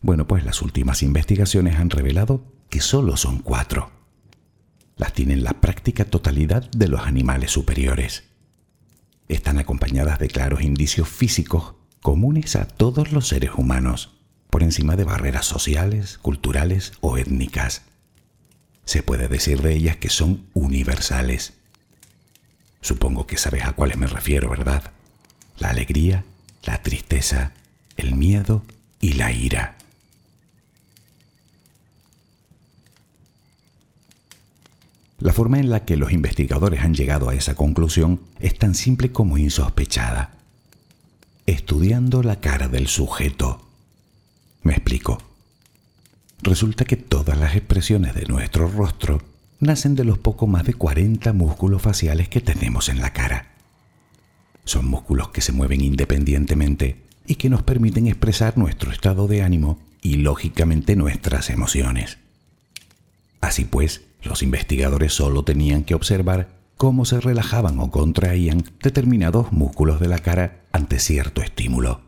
Bueno, 0.02 0.28
pues 0.28 0.44
las 0.44 0.62
últimas 0.62 1.02
investigaciones 1.02 1.78
han 1.78 1.90
revelado 1.90 2.44
que 2.70 2.82
solo 2.82 3.18
son 3.18 3.40
cuatro. 3.40 3.92
Las 4.98 5.14
tienen 5.14 5.44
la 5.44 5.54
práctica 5.54 6.06
totalidad 6.06 6.70
de 6.72 6.88
los 6.88 7.02
animales 7.02 7.52
superiores. 7.52 8.24
Están 9.30 9.58
acompañadas 9.58 10.20
de 10.20 10.28
claros 10.28 10.62
indicios 10.62 11.08
físicos 11.08 11.76
comunes 12.02 12.56
a 12.56 12.68
todos 12.68 13.12
los 13.12 13.30
seres 13.30 13.52
humanos, 13.58 14.12
por 14.50 14.62
encima 14.62 14.96
de 14.96 15.06
barreras 15.06 15.46
sociales, 15.46 16.18
culturales 16.18 16.92
o 17.00 17.18
étnicas 17.18 17.84
se 18.86 19.04
puede 19.04 19.28
decir 19.28 19.62
de 19.62 19.74
ellas 19.74 19.98
que 19.98 20.10
son 20.10 20.48
universales. 20.54 21.54
Supongo 22.82 23.28
que 23.28 23.38
sabes 23.38 23.64
a 23.64 23.74
cuáles 23.74 23.98
me 23.98 24.08
refiero, 24.08 24.50
¿verdad? 24.50 24.92
La 25.60 25.70
alegría, 25.70 26.26
la 26.64 26.82
tristeza, 26.82 27.54
el 27.98 28.16
miedo 28.16 28.64
y 29.00 29.14
la 29.14 29.32
ira. 29.32 29.78
La 35.20 35.32
forma 35.32 35.58
en 35.58 35.70
la 35.70 35.86
que 35.86 35.96
los 35.96 36.12
investigadores 36.12 36.82
han 36.82 36.94
llegado 36.94 37.30
a 37.30 37.36
esa 37.36 37.56
conclusión 37.56 38.20
es 38.40 38.58
tan 38.58 38.76
simple 38.76 39.14
como 39.14 39.38
insospechada. 39.38 40.32
Estudiando 41.46 42.24
la 42.24 42.42
cara 42.42 42.68
del 42.68 42.88
sujeto. 42.88 43.66
Me 44.64 44.74
explico. 44.74 45.18
Resulta 46.42 46.84
que 46.84 46.98
todas 46.98 47.38
las 47.38 47.56
expresiones 47.56 48.16
de 48.16 48.26
nuestro 48.26 48.68
rostro 48.68 49.22
nacen 49.62 49.96
de 49.96 50.04
los 50.04 50.18
poco 50.18 50.46
más 50.46 50.66
de 50.66 50.74
40 50.74 51.32
músculos 51.32 51.82
faciales 51.82 52.28
que 52.28 52.42
tenemos 52.42 52.90
en 52.90 53.00
la 53.00 53.14
cara. 53.14 53.53
Son 54.66 54.88
músculos 54.88 55.30
que 55.30 55.42
se 55.42 55.52
mueven 55.52 55.82
independientemente 55.82 57.02
y 57.26 57.36
que 57.36 57.50
nos 57.50 57.64
permiten 57.64 58.08
expresar 58.08 58.58
nuestro 58.58 58.92
estado 58.92 59.28
de 59.28 59.44
ánimo 59.44 59.80
y 60.02 60.16
lógicamente 60.16 60.96
nuestras 60.96 61.50
emociones. 61.50 62.18
Así 63.42 63.66
pues, 63.66 64.02
los 64.24 64.42
investigadores 64.42 65.14
solo 65.14 65.44
tenían 65.44 65.84
que 65.84 65.96
observar 65.96 66.50
cómo 66.78 67.06
se 67.06 67.20
relajaban 67.20 67.80
o 67.80 67.92
contraían 67.92 68.64
determinados 68.82 69.52
músculos 69.52 70.00
de 70.00 70.08
la 70.08 70.20
cara 70.20 70.62
ante 70.72 71.00
cierto 71.00 71.42
estímulo. 71.42 72.02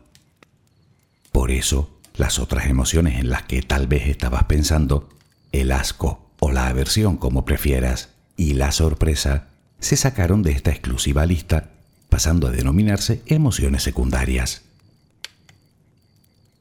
Por 1.32 1.50
eso, 1.50 1.90
las 2.16 2.38
otras 2.38 2.66
emociones 2.66 3.20
en 3.20 3.30
las 3.30 3.42
que 3.42 3.62
tal 3.62 3.86
vez 3.86 4.08
estabas 4.08 4.44
pensando, 4.44 5.08
el 5.52 5.72
asco 5.72 6.30
o 6.40 6.50
la 6.50 6.68
aversión 6.68 7.16
como 7.16 7.44
prefieras, 7.44 8.10
y 8.36 8.54
la 8.54 8.72
sorpresa, 8.72 9.48
se 9.78 9.96
sacaron 9.96 10.42
de 10.42 10.52
esta 10.52 10.70
exclusiva 10.70 11.26
lista, 11.26 11.70
pasando 12.08 12.48
a 12.48 12.50
denominarse 12.50 13.22
emociones 13.26 13.82
secundarias. 13.82 14.62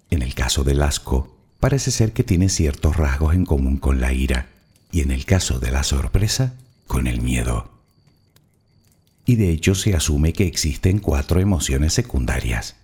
En 0.09 0.21
el 0.21 0.33
caso 0.33 0.63
del 0.63 0.81
asco, 0.81 1.35
parece 1.59 1.91
ser 1.91 2.13
que 2.13 2.23
tiene 2.23 2.49
ciertos 2.49 2.95
rasgos 2.95 3.33
en 3.33 3.45
común 3.45 3.77
con 3.77 4.01
la 4.01 4.13
ira, 4.13 4.49
y 4.91 5.01
en 5.01 5.11
el 5.11 5.25
caso 5.25 5.59
de 5.59 5.71
la 5.71 5.83
sorpresa, 5.83 6.53
con 6.87 7.07
el 7.07 7.21
miedo. 7.21 7.69
Y 9.25 9.35
de 9.35 9.49
hecho 9.49 9.75
se 9.75 9.95
asume 9.95 10.33
que 10.33 10.45
existen 10.45 10.99
cuatro 10.99 11.39
emociones 11.39 11.93
secundarias. 11.93 12.75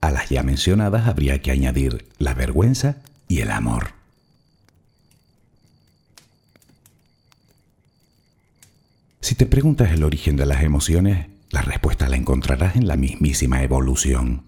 A 0.00 0.10
las 0.10 0.30
ya 0.30 0.42
mencionadas 0.42 1.08
habría 1.08 1.42
que 1.42 1.50
añadir 1.50 2.08
la 2.18 2.32
vergüenza 2.32 2.96
y 3.28 3.40
el 3.40 3.50
amor. 3.50 3.92
Si 9.20 9.34
te 9.34 9.46
preguntas 9.46 9.92
el 9.92 10.02
origen 10.02 10.36
de 10.36 10.46
las 10.46 10.62
emociones, 10.62 11.26
la 11.50 11.62
respuesta 11.62 12.08
la 12.08 12.16
encontrarás 12.16 12.76
en 12.76 12.86
la 12.86 12.96
mismísima 12.96 13.62
evolución. 13.62 14.44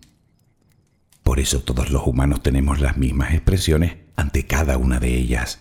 Por 1.23 1.41
eso 1.41 1.61
todos 1.61 1.91
los 1.91 2.07
humanos 2.07 2.43
tenemos 2.43 2.81
las 2.81 2.97
mismas 2.97 3.33
expresiones 3.33 3.97
ante 4.17 4.47
cada 4.47 4.79
una 4.79 4.99
de 4.99 5.17
ellas. 5.17 5.61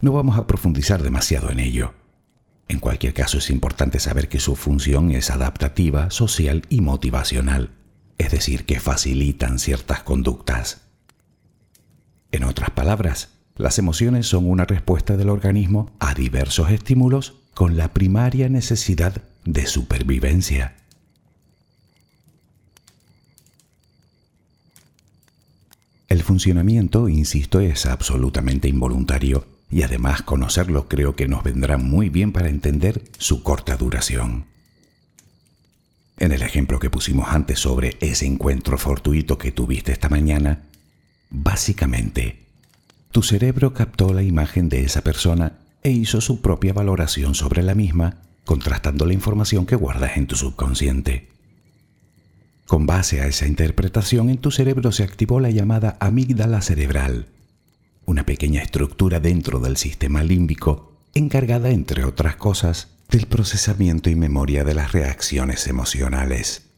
No 0.00 0.12
vamos 0.12 0.38
a 0.38 0.46
profundizar 0.46 1.02
demasiado 1.02 1.50
en 1.50 1.60
ello. 1.60 1.94
En 2.68 2.80
cualquier 2.80 3.14
caso 3.14 3.38
es 3.38 3.50
importante 3.50 4.00
saber 4.00 4.28
que 4.28 4.40
su 4.40 4.56
función 4.56 5.10
es 5.10 5.30
adaptativa, 5.30 6.10
social 6.10 6.62
y 6.68 6.80
motivacional 6.80 7.70
es 8.18 8.30
decir, 8.30 8.64
que 8.64 8.80
facilitan 8.80 9.58
ciertas 9.58 10.02
conductas. 10.02 10.82
En 12.32 12.44
otras 12.44 12.70
palabras, 12.70 13.30
las 13.56 13.78
emociones 13.78 14.26
son 14.26 14.48
una 14.48 14.64
respuesta 14.64 15.16
del 15.16 15.30
organismo 15.30 15.92
a 15.98 16.14
diversos 16.14 16.70
estímulos 16.70 17.34
con 17.54 17.76
la 17.76 17.92
primaria 17.92 18.48
necesidad 18.48 19.22
de 19.46 19.66
supervivencia. 19.66 20.74
El 26.08 26.22
funcionamiento, 26.22 27.08
insisto, 27.08 27.60
es 27.60 27.86
absolutamente 27.86 28.68
involuntario 28.68 29.46
y 29.70 29.82
además 29.82 30.22
conocerlo 30.22 30.88
creo 30.88 31.16
que 31.16 31.26
nos 31.26 31.42
vendrá 31.42 31.78
muy 31.78 32.08
bien 32.10 32.32
para 32.32 32.48
entender 32.48 33.02
su 33.18 33.42
corta 33.42 33.76
duración. 33.76 34.46
En 36.18 36.32
el 36.32 36.42
ejemplo 36.42 36.78
que 36.78 36.90
pusimos 36.90 37.28
antes 37.28 37.58
sobre 37.58 37.96
ese 38.00 38.26
encuentro 38.26 38.78
fortuito 38.78 39.38
que 39.38 39.52
tuviste 39.52 39.92
esta 39.92 40.08
mañana, 40.08 40.62
básicamente, 41.28 42.46
tu 43.10 43.22
cerebro 43.22 43.74
captó 43.74 44.14
la 44.14 44.22
imagen 44.22 44.68
de 44.68 44.82
esa 44.82 45.02
persona 45.02 45.58
e 45.82 45.90
hizo 45.90 46.20
su 46.20 46.40
propia 46.40 46.72
valoración 46.72 47.34
sobre 47.34 47.62
la 47.62 47.74
misma 47.74 48.25
contrastando 48.46 49.04
la 49.04 49.12
información 49.12 49.66
que 49.66 49.76
guardas 49.76 50.16
en 50.16 50.26
tu 50.26 50.36
subconsciente. 50.36 51.28
Con 52.64 52.86
base 52.86 53.20
a 53.20 53.26
esa 53.26 53.46
interpretación, 53.46 54.30
en 54.30 54.38
tu 54.38 54.50
cerebro 54.50 54.92
se 54.92 55.02
activó 55.02 55.40
la 55.40 55.50
llamada 55.50 55.98
amígdala 56.00 56.62
cerebral, 56.62 57.26
una 58.06 58.24
pequeña 58.24 58.62
estructura 58.62 59.20
dentro 59.20 59.58
del 59.58 59.76
sistema 59.76 60.22
límbico 60.22 60.92
encargada, 61.12 61.70
entre 61.70 62.04
otras 62.04 62.36
cosas, 62.36 62.88
del 63.10 63.26
procesamiento 63.26 64.10
y 64.10 64.14
memoria 64.14 64.64
de 64.64 64.74
las 64.74 64.92
reacciones 64.92 65.66
emocionales. 65.66 66.68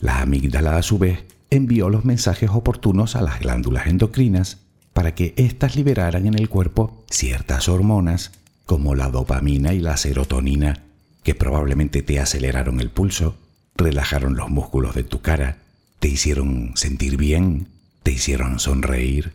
La 0.00 0.20
amígdala, 0.20 0.76
a 0.76 0.82
su 0.82 0.98
vez, 0.98 1.24
envió 1.50 1.88
los 1.88 2.04
mensajes 2.04 2.50
oportunos 2.50 3.16
a 3.16 3.22
las 3.22 3.40
glándulas 3.40 3.86
endocrinas 3.86 4.58
para 4.92 5.14
que 5.14 5.32
éstas 5.36 5.76
liberaran 5.76 6.26
en 6.26 6.34
el 6.34 6.48
cuerpo 6.48 7.04
ciertas 7.10 7.68
hormonas 7.68 8.32
como 8.68 8.94
la 8.94 9.08
dopamina 9.08 9.72
y 9.72 9.80
la 9.80 9.96
serotonina, 9.96 10.84
que 11.22 11.34
probablemente 11.34 12.02
te 12.02 12.20
aceleraron 12.20 12.82
el 12.82 12.90
pulso, 12.90 13.34
relajaron 13.74 14.36
los 14.36 14.50
músculos 14.50 14.94
de 14.94 15.04
tu 15.04 15.22
cara, 15.22 15.62
te 16.00 16.08
hicieron 16.08 16.72
sentir 16.74 17.16
bien, 17.16 17.68
te 18.02 18.12
hicieron 18.12 18.60
sonreír. 18.60 19.32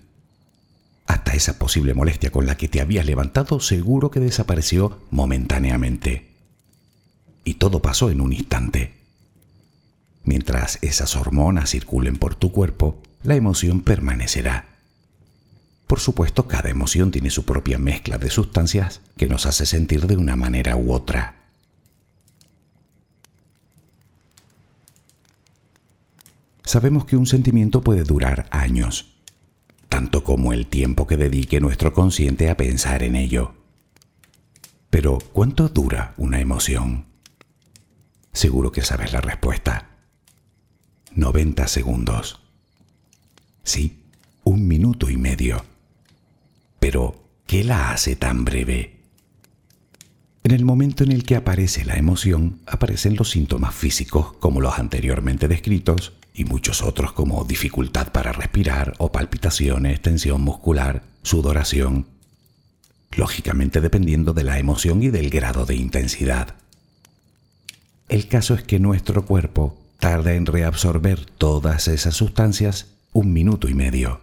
Hasta 1.08 1.34
esa 1.34 1.58
posible 1.58 1.96
molestia 1.96 2.30
con 2.30 2.46
la 2.46 2.58
que 2.58 2.68
te 2.68 2.80
habías 2.80 3.08
levantado 3.08 3.60
seguro 3.60 4.12
que 4.12 4.20
desapareció 4.20 5.00
momentáneamente. 5.10 6.30
Y 7.44 7.56
todo 7.56 7.82
pasó 7.82 8.12
en 8.12 8.22
un 8.22 8.34
instante. 8.34 8.94
Mientras 10.24 10.78
esas 10.84 11.16
hormonas 11.16 11.72
circulen 11.72 12.18
por 12.18 12.36
tu 12.36 12.52
cuerpo, 12.52 13.02
la 13.24 13.36
emoción 13.36 13.82
permanecerá. 13.82 14.73
Por 15.94 16.00
supuesto, 16.00 16.48
cada 16.48 16.72
emoción 16.72 17.12
tiene 17.12 17.30
su 17.30 17.46
propia 17.46 17.78
mezcla 17.78 18.18
de 18.18 18.32
sustancias 18.32 19.02
que 19.16 19.28
nos 19.28 19.46
hace 19.46 19.68
sentir 19.68 20.08
de 20.08 20.18
una 20.18 20.36
manera 20.36 20.76
u 20.76 20.92
otra. 20.92 21.36
Sabemos 26.64 27.06
que 27.06 27.16
un 27.16 27.28
sentimiento 27.28 27.82
puede 27.82 28.04
durar 28.06 28.48
años, 28.50 29.20
tanto 29.88 30.24
como 30.24 30.52
el 30.52 30.66
tiempo 30.66 31.06
que 31.06 31.16
dedique 31.16 31.60
nuestro 31.62 31.94
consciente 31.94 32.50
a 32.50 32.58
pensar 32.58 33.04
en 33.04 33.16
ello. 33.16 33.54
Pero, 34.90 35.20
¿cuánto 35.32 35.70
dura 35.70 36.16
una 36.18 36.42
emoción? 36.42 37.06
Seguro 38.32 38.72
que 38.72 38.82
sabes 38.82 39.14
la 39.14 39.22
respuesta. 39.22 39.90
90 41.14 41.68
segundos. 41.68 42.42
Sí, 43.62 44.02
un 44.44 44.68
minuto 44.68 45.12
y 45.12 45.18
medio. 45.18 45.64
Pero, 46.84 47.16
¿qué 47.48 47.64
la 47.64 47.92
hace 47.92 48.18
tan 48.18 48.44
breve? 48.44 48.98
En 50.44 50.52
el 50.52 50.66
momento 50.66 51.06
en 51.06 51.14
el 51.14 51.24
que 51.24 51.38
aparece 51.38 51.86
la 51.86 51.96
emoción, 51.96 52.60
aparecen 52.66 53.16
los 53.16 53.30
síntomas 53.30 53.74
físicos 53.74 54.34
como 54.34 54.60
los 54.60 54.78
anteriormente 54.78 55.48
descritos 55.48 56.12
y 56.34 56.44
muchos 56.44 56.82
otros 56.82 57.14
como 57.14 57.46
dificultad 57.46 58.12
para 58.12 58.34
respirar 58.34 58.96
o 58.98 59.14
palpitaciones, 59.14 60.02
tensión 60.02 60.42
muscular, 60.42 61.04
sudoración, 61.22 62.06
lógicamente 63.16 63.80
dependiendo 63.80 64.34
de 64.34 64.44
la 64.44 64.60
emoción 64.60 65.04
y 65.04 65.10
del 65.10 65.30
grado 65.30 65.66
de 65.66 65.78
intensidad. 65.78 66.56
El 68.10 68.28
caso 68.28 68.56
es 68.56 68.64
que 68.64 68.82
nuestro 68.82 69.26
cuerpo 69.26 69.80
tarda 70.00 70.34
en 70.34 70.46
reabsorber 70.46 71.26
todas 71.38 71.88
esas 71.88 72.14
sustancias 72.14 72.88
un 73.14 73.32
minuto 73.32 73.70
y 73.70 73.74
medio. 73.74 74.20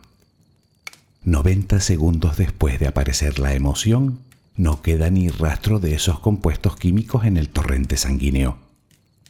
90 1.22 1.80
segundos 1.80 2.36
después 2.38 2.78
de 2.78 2.88
aparecer 2.88 3.38
la 3.38 3.54
emoción, 3.54 4.20
no 4.56 4.82
queda 4.82 5.10
ni 5.10 5.28
rastro 5.28 5.78
de 5.78 5.94
esos 5.94 6.18
compuestos 6.18 6.76
químicos 6.76 7.24
en 7.24 7.36
el 7.36 7.50
torrente 7.50 7.96
sanguíneo. 7.96 8.58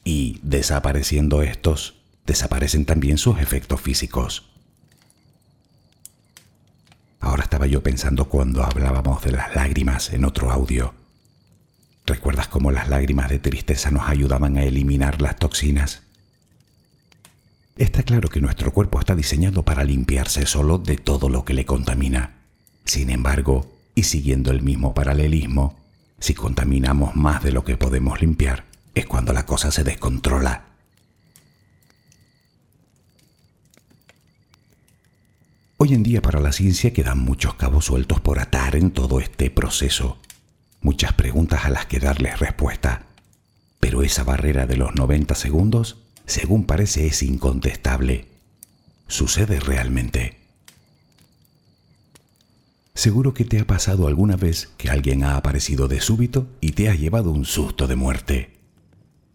Y 0.05 0.39
desapareciendo 0.43 1.43
estos, 1.43 1.95
desaparecen 2.27 2.85
también 2.85 3.19
sus 3.19 3.41
efectos 3.41 3.81
físicos. 3.81 4.51
Ahora 7.19 7.43
estaba 7.43 7.67
yo 7.67 7.83
pensando 7.83 8.27
cuando 8.27 8.63
hablábamos 8.63 9.23
de 9.23 9.33
las 9.33 9.55
lágrimas 9.55 10.13
en 10.13 10.25
otro 10.25 10.51
audio. 10.51 10.95
¿Recuerdas 12.07 12.49
cómo 12.49 12.71
las 12.71 12.89
lágrimas 12.89 13.29
de 13.29 13.39
tristeza 13.41 13.91
nos 13.91 14.09
ayudaban 14.09 14.57
a 14.57 14.63
eliminar 14.63 15.21
las 15.21 15.37
toxinas? 15.37 16.03
Está 17.81 18.03
claro 18.03 18.29
que 18.29 18.43
nuestro 18.43 18.75
cuerpo 18.75 19.01
está 19.01 19.15
diseñado 19.15 19.63
para 19.63 19.85
limpiarse 19.85 20.45
solo 20.45 20.77
de 20.77 20.99
todo 20.99 21.31
lo 21.31 21.47
que 21.47 21.55
le 21.55 21.65
contamina. 21.65 22.43
Sin 22.85 23.09
embargo, 23.09 23.73
y 23.95 24.03
siguiendo 24.03 24.51
el 24.51 24.61
mismo 24.61 24.93
paralelismo, 24.93 25.79
si 26.19 26.35
contaminamos 26.35 27.17
más 27.17 27.43
de 27.43 27.53
lo 27.53 27.65
que 27.65 27.79
podemos 27.79 28.21
limpiar, 28.21 28.67
es 28.95 29.07
cuando 29.07 29.33
la 29.33 29.47
cosa 29.47 29.71
se 29.71 29.83
descontrola. 29.83 30.67
Hoy 35.79 35.95
en 35.95 36.03
día 36.03 36.21
para 36.21 36.41
la 36.41 36.53
ciencia 36.53 36.93
quedan 36.93 37.21
muchos 37.21 37.55
cabos 37.55 37.87
sueltos 37.87 38.21
por 38.21 38.41
atar 38.41 38.77
en 38.77 38.91
todo 38.91 39.21
este 39.21 39.49
proceso, 39.49 40.19
muchas 40.83 41.15
preguntas 41.15 41.65
a 41.65 41.71
las 41.71 41.87
que 41.87 41.99
darles 41.99 42.41
respuesta, 42.41 43.07
pero 43.79 44.03
esa 44.03 44.23
barrera 44.23 44.67
de 44.67 44.77
los 44.77 44.95
90 44.95 45.35
segundos 45.35 45.97
según 46.27 46.65
parece, 46.65 47.07
es 47.07 47.23
incontestable. 47.23 48.27
Sucede 49.07 49.61
realmente. 49.61 50.37
Seguro 52.95 53.35
que 53.35 53.45
te 53.45 53.59
ha 53.61 53.67
pasado 53.67 54.07
alguna 54.07 54.37
vez 54.37 54.71
que 54.77 54.91
alguien 54.91 55.25
ha 55.25 55.37
aparecido 55.37 55.89
de 55.89 56.01
súbito 56.01 56.49
y 56.61 56.73
te 56.73 56.89
ha 56.89 56.95
llevado 56.95 57.31
un 57.31 57.45
susto 57.45 57.87
de 57.87 57.97
muerte. 57.97 58.51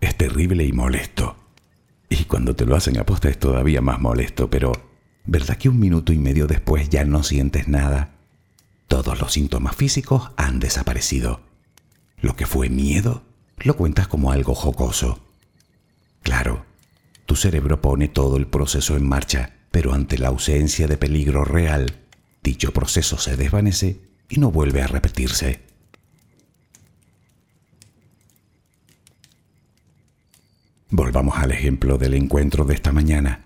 Es 0.02 0.16
terrible 0.16 0.66
y 0.66 0.72
molesto. 0.72 1.36
Y 2.10 2.26
cuando 2.26 2.56
te 2.56 2.66
lo 2.66 2.76
hacen 2.76 2.98
a 3.00 3.06
posta 3.06 3.30
es 3.30 3.40
todavía 3.40 3.82
más 3.82 4.00
molesto, 4.00 4.50
pero 4.50 4.72
¿verdad 5.26 5.58
que 5.58 5.70
un 5.70 5.80
minuto 5.80 6.14
y 6.14 6.20
medio 6.20 6.48
después 6.48 6.90
ya 6.90 7.04
no 7.06 7.24
sientes 7.24 7.68
nada? 7.68 8.12
Todos 8.88 9.20
los 9.20 9.34
síntomas 9.34 9.76
físicos 9.76 10.32
han 10.38 10.60
desaparecido. 10.60 11.42
Lo 12.22 12.36
que 12.36 12.46
fue 12.46 12.70
miedo 12.70 13.24
lo 13.58 13.76
cuentas 13.76 14.08
como 14.08 14.32
algo 14.32 14.54
jocoso. 14.54 15.20
Claro, 16.22 16.66
tu 17.26 17.36
cerebro 17.36 17.82
pone 17.82 18.08
todo 18.08 18.38
el 18.38 18.48
proceso 18.48 18.96
en 18.96 19.08
marcha, 19.08 19.52
pero 19.72 19.94
ante 19.94 20.18
la 20.18 20.28
ausencia 20.30 20.88
de 20.88 20.98
peligro 20.98 21.44
real, 21.44 21.96
dicho 22.44 22.72
proceso 22.72 23.18
se 23.18 23.36
desvanece 23.36 24.00
y 24.30 24.40
no 24.40 24.52
vuelve 24.52 24.82
a 24.82 24.88
repetirse. 24.88 25.60
Volvamos 30.90 31.38
al 31.38 31.52
ejemplo 31.52 31.98
del 31.98 32.14
encuentro 32.14 32.64
de 32.64 32.76
esta 32.76 32.92
mañana. 32.92 33.44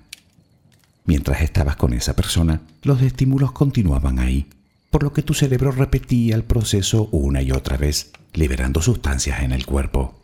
Mientras 1.05 1.41
estabas 1.41 1.77
con 1.77 1.93
esa 1.93 2.15
persona, 2.15 2.61
los 2.83 3.01
estímulos 3.01 3.53
continuaban 3.53 4.19
ahí, 4.19 4.47
por 4.91 5.03
lo 5.03 5.13
que 5.13 5.23
tu 5.23 5.33
cerebro 5.33 5.71
repetía 5.71 6.35
el 6.35 6.43
proceso 6.43 7.09
una 7.11 7.41
y 7.41 7.51
otra 7.51 7.77
vez, 7.77 8.11
liberando 8.33 8.81
sustancias 8.81 9.41
en 9.41 9.51
el 9.51 9.65
cuerpo. 9.65 10.19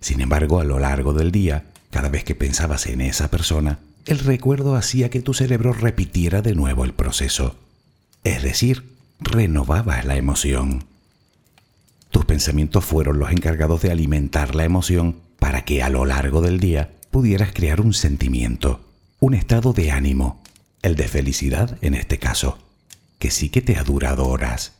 Sin 0.00 0.20
embargo, 0.20 0.60
a 0.60 0.64
lo 0.64 0.78
largo 0.78 1.12
del 1.12 1.30
día, 1.30 1.66
cada 1.90 2.08
vez 2.08 2.24
que 2.24 2.34
pensabas 2.34 2.86
en 2.86 3.00
esa 3.00 3.30
persona, 3.30 3.78
el 4.06 4.18
recuerdo 4.18 4.76
hacía 4.76 5.10
que 5.10 5.20
tu 5.20 5.34
cerebro 5.34 5.72
repitiera 5.72 6.42
de 6.42 6.54
nuevo 6.54 6.84
el 6.84 6.94
proceso. 6.94 7.56
Es 8.24 8.42
decir, 8.42 8.96
renovabas 9.20 10.04
la 10.04 10.16
emoción. 10.16 10.84
Tus 12.10 12.24
pensamientos 12.24 12.84
fueron 12.84 13.18
los 13.18 13.30
encargados 13.30 13.82
de 13.82 13.90
alimentar 13.90 14.54
la 14.54 14.64
emoción 14.64 15.16
para 15.38 15.64
que 15.64 15.82
a 15.82 15.88
lo 15.88 16.04
largo 16.04 16.40
del 16.40 16.58
día 16.58 16.90
pudieras 17.10 17.52
crear 17.52 17.80
un 17.80 17.92
sentimiento, 17.92 18.80
un 19.20 19.34
estado 19.34 19.72
de 19.72 19.90
ánimo, 19.90 20.42
el 20.82 20.96
de 20.96 21.08
felicidad 21.08 21.78
en 21.80 21.94
este 21.94 22.18
caso, 22.18 22.58
que 23.18 23.30
sí 23.30 23.50
que 23.50 23.62
te 23.62 23.76
ha 23.76 23.84
durado 23.84 24.26
horas. 24.26 24.72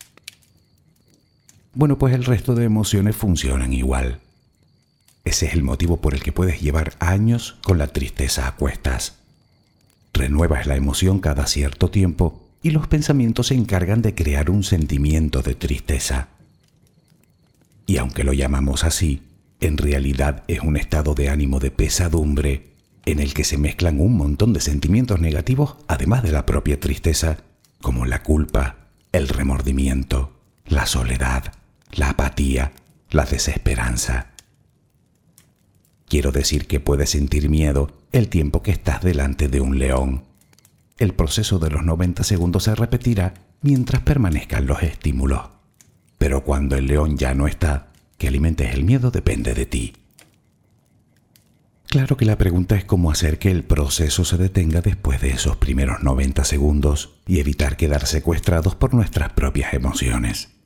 Bueno, 1.75 1.99
pues 1.99 2.15
el 2.15 2.25
resto 2.25 2.55
de 2.55 2.65
emociones 2.65 3.17
funcionan 3.17 3.73
igual. 3.73 4.21
Ese 5.29 5.45
es 5.45 5.53
el 5.53 5.63
motivo 5.63 5.99
por 5.99 6.15
el 6.15 6.23
que 6.23 6.33
puedes 6.33 6.63
llevar 6.63 6.95
años 7.01 7.59
con 7.63 7.77
la 7.77 7.89
tristeza 7.89 8.49
a 8.49 8.57
cuestas. 8.57 9.19
Renuevas 10.15 10.67
la 10.67 10.75
emoción 10.75 11.21
cada 11.21 11.47
cierto 11.47 11.91
tiempo 11.91 12.49
y 12.63 12.71
los 12.71 12.87
pensamientos 12.87 13.49
se 13.49 13.55
encargan 13.55 14.01
de 14.01 14.15
crear 14.15 14.49
un 14.49 14.65
sentimiento 14.65 15.43
de 15.43 15.55
tristeza. 15.55 16.29
Y 17.87 17.99
aunque 17.99 18.25
lo 18.25 18.33
llamamos 18.33 18.85
así, 18.85 19.21
en 19.61 19.77
realidad 19.77 20.45
es 20.49 20.61
un 20.61 20.79
estado 20.79 21.15
de 21.15 21.29
ánimo 21.29 21.61
de 21.61 21.73
pesadumbre 21.73 22.71
en 23.05 23.21
el 23.21 23.35
que 23.35 23.45
se 23.45 23.59
mezclan 23.59 24.01
un 24.01 24.17
montón 24.17 24.55
de 24.55 24.61
sentimientos 24.61 25.21
negativos 25.21 25.77
además 25.89 26.23
de 26.23 26.33
la 26.33 26.47
propia 26.47 26.81
tristeza, 26.81 27.37
como 27.83 28.07
la 28.07 28.23
culpa, 28.23 28.77
el 29.13 29.29
remordimiento, 29.29 30.33
la 30.65 30.87
soledad, 30.87 31.53
la 31.93 32.09
apatía, 32.09 32.73
la 33.11 33.27
desesperanza. 33.27 34.29
Quiero 36.09 36.33
decir 36.33 36.67
que 36.67 36.81
puedes 36.81 37.11
sentir 37.11 37.51
miedo 37.51 37.91
el 38.13 38.29
tiempo 38.29 38.63
que 38.63 38.71
estás 38.71 39.03
delante 39.03 39.49
de 39.49 39.61
un 39.61 39.79
león. 39.79 40.25
El 40.97 41.13
proceso 41.13 41.59
de 41.59 41.71
los 41.71 41.85
90 41.85 42.25
segundos 42.25 42.65
se 42.65 42.75
repetirá 42.75 43.35
mientras 43.61 44.03
permanezcan 44.03 44.67
los 44.67 44.83
estímulos. 44.83 45.43
Pero 46.17 46.45
cuando 46.45 46.77
el 46.77 46.87
león 46.87 47.17
ya 47.17 47.35
no 47.35 47.47
está, 47.47 47.85
Que 48.17 48.27
alimentes 48.27 48.75
el 48.75 48.83
miedo 48.83 49.13
depende 49.13 49.55
de 49.55 49.65
ti. 49.65 49.93
Claro 51.87 52.17
que 52.17 52.25
la 52.25 52.37
pregunta 52.37 52.75
es 52.75 52.85
cómo 52.85 53.13
hacer 53.13 53.39
que 53.39 53.53
el 53.53 53.63
proceso 53.63 54.25
se 54.25 54.37
detenga 54.37 54.81
después 54.81 55.21
de 55.21 55.31
esos 55.31 55.57
primeros 55.57 56.03
90 56.03 56.43
segundos 56.43 57.15
y 57.29 57.39
evitar 57.39 57.77
quedar 57.77 58.07
secuestrados 58.07 58.75
por 58.75 58.93
nuestras 58.93 59.33
propias 59.35 59.73
emociones. 59.73 60.58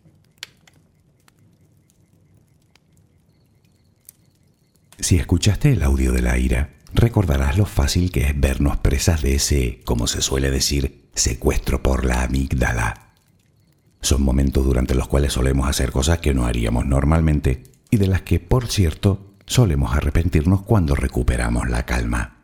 Si 5.02 5.16
escuchaste 5.16 5.72
el 5.72 5.82
audio 5.82 6.12
de 6.12 6.22
la 6.22 6.38
ira, 6.38 6.74
recordarás 6.94 7.58
lo 7.58 7.66
fácil 7.66 8.12
que 8.12 8.20
es 8.20 8.40
vernos 8.40 8.76
presas 8.76 9.20
de 9.20 9.34
ese, 9.34 9.80
como 9.84 10.06
se 10.06 10.22
suele 10.22 10.48
decir, 10.48 11.08
secuestro 11.16 11.82
por 11.82 12.04
la 12.04 12.22
amígdala. 12.22 13.08
Son 14.00 14.22
momentos 14.22 14.64
durante 14.64 14.94
los 14.94 15.08
cuales 15.08 15.32
solemos 15.32 15.68
hacer 15.68 15.90
cosas 15.90 16.20
que 16.20 16.34
no 16.34 16.46
haríamos 16.46 16.86
normalmente 16.86 17.64
y 17.90 17.96
de 17.96 18.06
las 18.06 18.22
que, 18.22 18.38
por 18.38 18.68
cierto, 18.68 19.34
solemos 19.44 19.92
arrepentirnos 19.92 20.62
cuando 20.62 20.94
recuperamos 20.94 21.68
la 21.68 21.84
calma. 21.84 22.36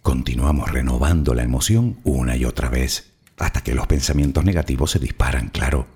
Continuamos 0.00 0.72
renovando 0.72 1.34
la 1.34 1.42
emoción 1.42 1.98
una 2.04 2.38
y 2.38 2.46
otra 2.46 2.70
vez, 2.70 3.12
hasta 3.36 3.60
que 3.60 3.74
los 3.74 3.86
pensamientos 3.86 4.46
negativos 4.46 4.92
se 4.92 4.98
disparan, 4.98 5.50
claro. 5.50 5.88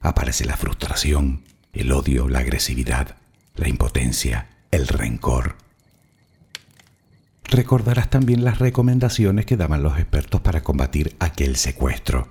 Aparece 0.00 0.46
la 0.46 0.56
frustración, 0.56 1.44
el 1.74 1.92
odio, 1.92 2.30
la 2.30 2.38
agresividad, 2.38 3.16
la 3.54 3.68
impotencia, 3.68 4.48
el 4.70 4.86
rencor. 4.88 5.56
Recordarás 7.44 8.10
también 8.10 8.44
las 8.44 8.58
recomendaciones 8.58 9.46
que 9.46 9.56
daban 9.56 9.82
los 9.82 9.98
expertos 9.98 10.40
para 10.42 10.62
combatir 10.62 11.16
aquel 11.18 11.56
secuestro, 11.56 12.28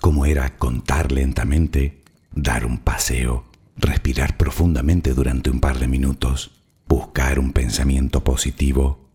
como 0.00 0.26
era 0.26 0.56
contar 0.56 1.12
lentamente, 1.12 2.02
dar 2.32 2.66
un 2.66 2.78
paseo, 2.78 3.46
respirar 3.76 4.36
profundamente 4.36 5.14
durante 5.14 5.50
un 5.50 5.60
par 5.60 5.78
de 5.78 5.88
minutos, 5.88 6.50
buscar 6.86 7.38
un 7.38 7.52
pensamiento 7.52 8.22
positivo. 8.22 9.08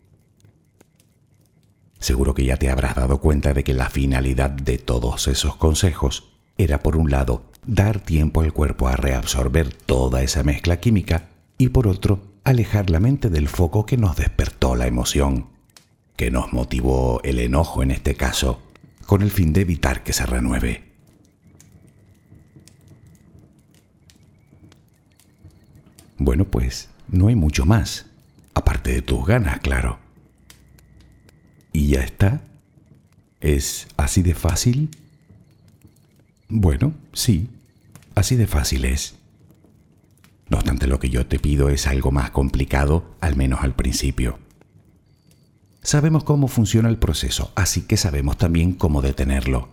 Seguro 2.00 2.34
que 2.34 2.46
ya 2.46 2.58
te 2.58 2.70
habrás 2.70 2.96
dado 2.96 3.20
cuenta 3.20 3.54
de 3.54 3.64
que 3.64 3.74
la 3.74 3.90
finalidad 3.90 4.50
de 4.50 4.80
todos 4.80 5.28
esos 5.28 5.56
consejos 5.56 6.32
era, 6.58 6.80
por 6.80 6.98
un 6.98 7.12
lado, 7.12 7.52
dar 7.66 8.00
tiempo 8.00 8.42
al 8.42 8.54
cuerpo 8.54 8.88
a 8.88 8.96
reabsorber 8.96 9.74
toda 9.74 10.24
esa 10.24 10.44
mezcla 10.44 10.80
química 10.80 11.30
y 11.58 11.70
por 11.70 11.88
otro, 11.88 12.35
alejar 12.46 12.92
la 12.92 13.00
mente 13.00 13.30
del 13.30 13.50
foco 13.50 13.88
que 13.88 13.98
nos 13.98 14.16
despertó 14.16 14.76
la 14.76 14.86
emoción, 14.86 15.48
que 16.16 16.30
nos 16.30 16.54
motivó 16.54 17.20
el 17.24 17.40
enojo 17.40 17.82
en 17.82 17.90
este 17.90 18.16
caso, 18.16 18.62
con 19.08 19.24
el 19.24 19.32
fin 19.32 19.52
de 19.52 19.62
evitar 19.62 20.04
que 20.04 20.14
se 20.14 20.28
renueve. 20.28 20.84
Bueno, 26.18 26.46
pues 26.46 26.88
no 27.10 27.28
hay 27.28 27.36
mucho 27.36 27.66
más, 27.66 28.06
aparte 28.54 28.94
de 28.94 29.02
tus 29.02 29.26
ganas, 29.26 29.60
claro. 29.60 29.98
¿Y 31.74 31.88
ya 31.88 32.02
está? 32.02 32.42
¿Es 33.42 33.88
así 33.98 34.22
de 34.22 34.36
fácil? 34.36 34.90
Bueno, 36.48 36.94
sí, 37.12 37.50
así 38.14 38.36
de 38.36 38.46
fácil 38.46 38.86
es. 38.86 39.16
No 40.50 40.58
obstante, 40.58 40.88
lo 40.88 41.00
que 41.00 41.10
yo 41.10 41.26
te 41.26 41.40
pido 41.40 41.70
es 41.70 41.88
algo 41.88 42.12
más 42.12 42.32
complicado, 42.32 43.16
al 43.20 43.36
menos 43.36 43.62
al 43.64 43.76
principio. 43.76 44.40
Sabemos 45.82 46.24
cómo 46.24 46.48
funciona 46.48 46.90
el 46.90 46.98
proceso, 46.98 47.52
así 47.56 47.82
que 47.82 47.98
sabemos 47.98 48.38
también 48.38 48.74
cómo 48.74 49.02
detenerlo. 49.02 49.70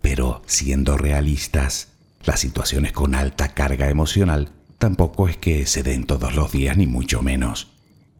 Pero 0.00 0.42
siendo 0.46 0.96
realistas, 0.96 1.88
las 2.24 2.40
situaciones 2.40 2.92
con 2.92 3.14
alta 3.14 3.54
carga 3.54 3.88
emocional 3.88 4.50
tampoco 4.78 5.28
es 5.28 5.36
que 5.36 5.66
se 5.66 5.82
den 5.82 6.04
todos 6.04 6.34
los 6.34 6.52
días 6.52 6.76
ni 6.76 6.86
mucho 6.86 7.22
menos. 7.22 7.68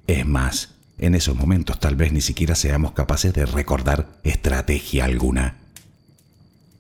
Es 0.07 0.27
más, 0.27 0.75
en 0.99 1.15
esos 1.15 1.37
momentos 1.37 1.79
tal 1.79 1.97
vez 1.97 2.13
ni 2.13 2.21
siquiera 2.21 2.55
seamos 2.55 2.93
capaces 2.93 3.33
de 3.33 3.47
recordar 3.47 4.09
estrategia 4.25 5.05
alguna. 5.05 5.59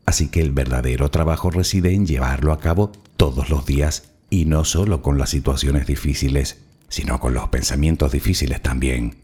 Así 0.07 0.29
que 0.29 0.41
el 0.41 0.53
verdadero 0.53 1.11
trabajo 1.11 1.51
reside 1.51 1.93
en 1.93 2.07
llevarlo 2.07 2.53
a 2.53 2.59
cabo 2.59 2.91
todos 3.17 3.51
los 3.51 3.67
días 3.67 4.05
y 4.31 4.45
no 4.45 4.65
solo 4.65 5.03
con 5.03 5.19
las 5.19 5.31
situaciones 5.31 5.87
difíciles, 5.87 6.59
sino 6.89 7.21
con 7.21 7.35
los 7.35 7.49
pensamientos 7.49 8.13
difíciles 8.13 8.63
también. 8.63 9.17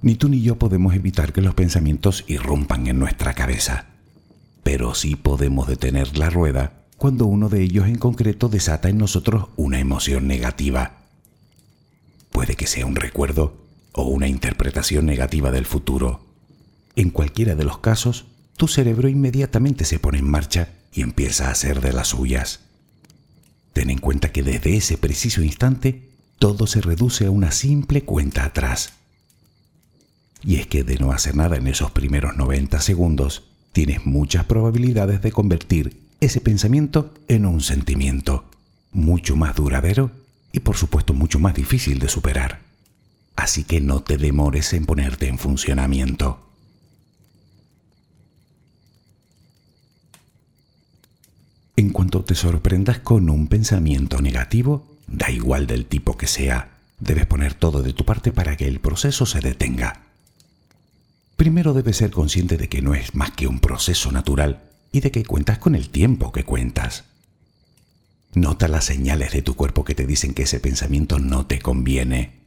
Ni 0.00 0.14
tú 0.14 0.28
ni 0.28 0.42
yo 0.42 0.56
podemos 0.56 0.94
evitar 0.94 1.32
que 1.32 1.40
los 1.40 1.54
pensamientos 1.54 2.24
irrumpan 2.28 2.86
en 2.86 2.98
nuestra 2.98 3.34
cabeza, 3.34 3.86
pero 4.62 4.94
sí 4.94 5.16
podemos 5.16 5.66
detener 5.66 6.16
la 6.16 6.30
rueda 6.30 6.84
cuando 6.96 7.26
uno 7.26 7.48
de 7.48 7.62
ellos 7.62 7.86
en 7.86 7.96
concreto 7.96 8.48
desata 8.48 8.88
en 8.88 8.98
nosotros 8.98 9.48
una 9.56 9.80
emoción 9.80 10.26
negativa. 10.26 10.98
Puede 12.30 12.54
que 12.54 12.66
sea 12.66 12.86
un 12.86 12.96
recuerdo 12.96 13.56
o 13.92 14.02
una 14.02 14.28
interpretación 14.28 15.06
negativa 15.06 15.50
del 15.50 15.64
futuro. 15.64 16.20
En 16.94 17.10
cualquiera 17.10 17.54
de 17.54 17.64
los 17.64 17.78
casos, 17.78 18.26
tu 18.58 18.66
cerebro 18.66 19.08
inmediatamente 19.08 19.84
se 19.84 20.00
pone 20.00 20.18
en 20.18 20.28
marcha 20.28 20.68
y 20.92 21.02
empieza 21.02 21.46
a 21.46 21.52
hacer 21.52 21.80
de 21.80 21.92
las 21.92 22.08
suyas. 22.08 22.60
Ten 23.72 23.88
en 23.88 23.98
cuenta 23.98 24.32
que 24.32 24.42
desde 24.42 24.76
ese 24.76 24.98
preciso 24.98 25.42
instante 25.42 26.10
todo 26.40 26.66
se 26.66 26.80
reduce 26.80 27.26
a 27.26 27.30
una 27.30 27.52
simple 27.52 28.02
cuenta 28.02 28.44
atrás. 28.44 28.94
Y 30.42 30.56
es 30.56 30.66
que 30.66 30.82
de 30.82 30.96
no 30.96 31.12
hacer 31.12 31.36
nada 31.36 31.56
en 31.56 31.68
esos 31.68 31.92
primeros 31.92 32.36
90 32.36 32.80
segundos, 32.80 33.44
tienes 33.72 34.04
muchas 34.06 34.44
probabilidades 34.44 35.22
de 35.22 35.30
convertir 35.30 36.02
ese 36.20 36.40
pensamiento 36.40 37.14
en 37.28 37.46
un 37.46 37.60
sentimiento 37.60 38.44
mucho 38.90 39.36
más 39.36 39.54
duradero 39.54 40.10
y 40.50 40.60
por 40.60 40.76
supuesto 40.76 41.14
mucho 41.14 41.38
más 41.38 41.54
difícil 41.54 42.00
de 42.00 42.08
superar. 42.08 42.60
Así 43.36 43.62
que 43.62 43.80
no 43.80 44.02
te 44.02 44.16
demores 44.16 44.72
en 44.72 44.84
ponerte 44.84 45.28
en 45.28 45.38
funcionamiento. 45.38 46.47
En 51.78 51.90
cuanto 51.90 52.24
te 52.24 52.34
sorprendas 52.34 52.98
con 52.98 53.30
un 53.30 53.46
pensamiento 53.46 54.20
negativo, 54.20 54.84
da 55.06 55.30
igual 55.30 55.68
del 55.68 55.86
tipo 55.86 56.16
que 56.16 56.26
sea, 56.26 56.76
debes 56.98 57.26
poner 57.26 57.54
todo 57.54 57.84
de 57.84 57.92
tu 57.92 58.04
parte 58.04 58.32
para 58.32 58.56
que 58.56 58.66
el 58.66 58.80
proceso 58.80 59.26
se 59.26 59.38
detenga. 59.38 60.02
Primero 61.36 61.74
debes 61.74 61.98
ser 61.98 62.10
consciente 62.10 62.56
de 62.56 62.68
que 62.68 62.82
no 62.82 62.96
es 62.96 63.14
más 63.14 63.30
que 63.30 63.46
un 63.46 63.60
proceso 63.60 64.10
natural 64.10 64.60
y 64.90 64.98
de 65.02 65.12
que 65.12 65.24
cuentas 65.24 65.58
con 65.58 65.76
el 65.76 65.88
tiempo 65.88 66.32
que 66.32 66.42
cuentas. 66.42 67.04
Nota 68.34 68.66
las 68.66 68.86
señales 68.86 69.30
de 69.30 69.42
tu 69.42 69.54
cuerpo 69.54 69.84
que 69.84 69.94
te 69.94 70.04
dicen 70.04 70.34
que 70.34 70.42
ese 70.42 70.58
pensamiento 70.58 71.20
no 71.20 71.46
te 71.46 71.60
conviene. 71.60 72.40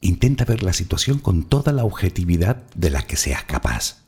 Intenta 0.00 0.46
ver 0.46 0.62
la 0.62 0.72
situación 0.72 1.18
con 1.18 1.44
toda 1.44 1.72
la 1.72 1.84
objetividad 1.84 2.62
de 2.74 2.88
la 2.88 3.02
que 3.02 3.16
seas 3.16 3.44
capaz. 3.44 4.03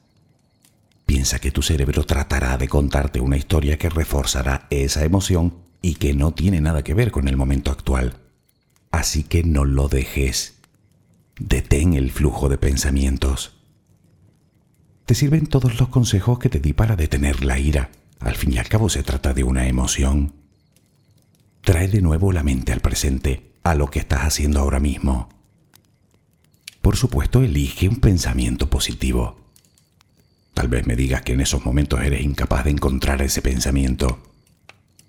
Piensa 1.26 1.40
que 1.40 1.50
tu 1.50 1.60
cerebro 1.60 2.04
tratará 2.04 2.56
de 2.56 2.68
contarte 2.68 3.18
una 3.18 3.36
historia 3.36 3.78
que 3.78 3.90
reforzará 3.90 4.68
esa 4.70 5.04
emoción 5.04 5.56
y 5.82 5.96
que 5.96 6.14
no 6.14 6.32
tiene 6.32 6.60
nada 6.60 6.84
que 6.84 6.94
ver 6.94 7.10
con 7.10 7.26
el 7.26 7.36
momento 7.36 7.72
actual. 7.72 8.18
Así 8.92 9.24
que 9.24 9.42
no 9.42 9.64
lo 9.64 9.88
dejes. 9.88 10.60
Detén 11.40 11.94
el 11.94 12.12
flujo 12.12 12.48
de 12.48 12.58
pensamientos. 12.58 13.56
Te 15.04 15.16
sirven 15.16 15.48
todos 15.48 15.80
los 15.80 15.88
consejos 15.88 16.38
que 16.38 16.48
te 16.48 16.60
di 16.60 16.72
para 16.74 16.94
detener 16.94 17.44
la 17.44 17.58
ira. 17.58 17.90
Al 18.20 18.36
fin 18.36 18.52
y 18.52 18.58
al 18.58 18.68
cabo 18.68 18.88
se 18.88 19.02
trata 19.02 19.34
de 19.34 19.42
una 19.42 19.66
emoción. 19.66 20.32
Trae 21.62 21.88
de 21.88 22.02
nuevo 22.02 22.30
la 22.30 22.44
mente 22.44 22.72
al 22.72 22.82
presente, 22.82 23.50
a 23.64 23.74
lo 23.74 23.90
que 23.90 23.98
estás 23.98 24.20
haciendo 24.20 24.60
ahora 24.60 24.78
mismo. 24.78 25.28
Por 26.82 26.96
supuesto, 26.96 27.42
elige 27.42 27.88
un 27.88 27.96
pensamiento 27.96 28.70
positivo. 28.70 29.45
Tal 30.56 30.68
vez 30.68 30.86
me 30.86 30.96
digas 30.96 31.20
que 31.20 31.34
en 31.34 31.42
esos 31.42 31.66
momentos 31.66 32.00
eres 32.00 32.22
incapaz 32.22 32.64
de 32.64 32.70
encontrar 32.70 33.20
ese 33.20 33.42
pensamiento. 33.42 34.22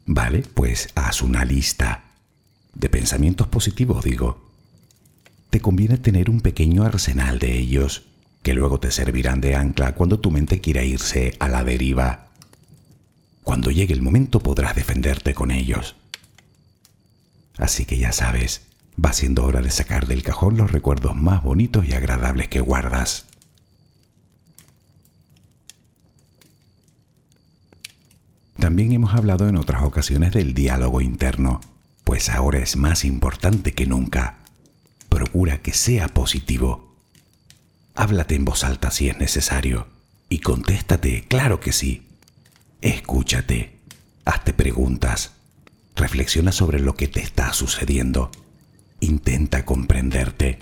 Vale, 0.05 0.43
pues 0.53 0.89
haz 0.93 1.21
una 1.21 1.45
lista. 1.45 2.03
De 2.73 2.89
pensamientos 2.89 3.47
positivos, 3.47 4.03
digo. 4.03 4.51
Te 5.49 5.61
conviene 5.61 5.99
tener 5.99 6.29
un 6.29 6.41
pequeño 6.41 6.83
arsenal 6.83 7.39
de 7.39 7.57
ellos, 7.57 8.07
que 8.43 8.53
luego 8.53 8.81
te 8.81 8.91
servirán 8.91 9.39
de 9.39 9.55
ancla 9.55 9.95
cuando 9.95 10.19
tu 10.19 10.31
mente 10.31 10.59
quiera 10.59 10.83
irse 10.83 11.37
a 11.39 11.47
la 11.47 11.63
deriva. 11.63 12.27
Cuando 13.41 13.71
llegue 13.71 13.93
el 13.93 14.01
momento 14.01 14.41
podrás 14.41 14.75
defenderte 14.75 15.33
con 15.33 15.51
ellos. 15.51 15.95
Así 17.57 17.85
que 17.85 17.97
ya 17.97 18.11
sabes, 18.11 18.63
va 19.03 19.13
siendo 19.13 19.45
hora 19.45 19.61
de 19.61 19.71
sacar 19.71 20.07
del 20.07 20.23
cajón 20.23 20.57
los 20.57 20.73
recuerdos 20.73 21.15
más 21.15 21.41
bonitos 21.41 21.87
y 21.87 21.93
agradables 21.93 22.49
que 22.49 22.59
guardas. 22.59 23.27
También 28.59 28.91
hemos 28.91 29.13
hablado 29.13 29.47
en 29.47 29.55
otras 29.55 29.83
ocasiones 29.83 30.33
del 30.33 30.53
diálogo 30.53 31.01
interno, 31.01 31.61
pues 32.03 32.29
ahora 32.29 32.59
es 32.59 32.75
más 32.75 33.05
importante 33.05 33.73
que 33.73 33.85
nunca. 33.85 34.37
Procura 35.09 35.59
que 35.59 35.73
sea 35.73 36.07
positivo. 36.07 36.95
Háblate 37.93 38.35
en 38.35 38.45
voz 38.45 38.63
alta 38.63 38.91
si 38.91 39.09
es 39.09 39.17
necesario 39.17 39.87
y 40.29 40.39
contéstate, 40.39 41.25
claro 41.27 41.59
que 41.59 41.71
sí. 41.71 42.03
escúchate, 42.81 43.77
hazte 44.25 44.53
preguntas, 44.53 45.31
reflexiona 45.95 46.51
sobre 46.51 46.79
lo 46.79 46.95
que 46.95 47.07
te 47.07 47.21
está 47.21 47.53
sucediendo, 47.53 48.29
intenta 48.99 49.65
comprenderte, 49.65 50.59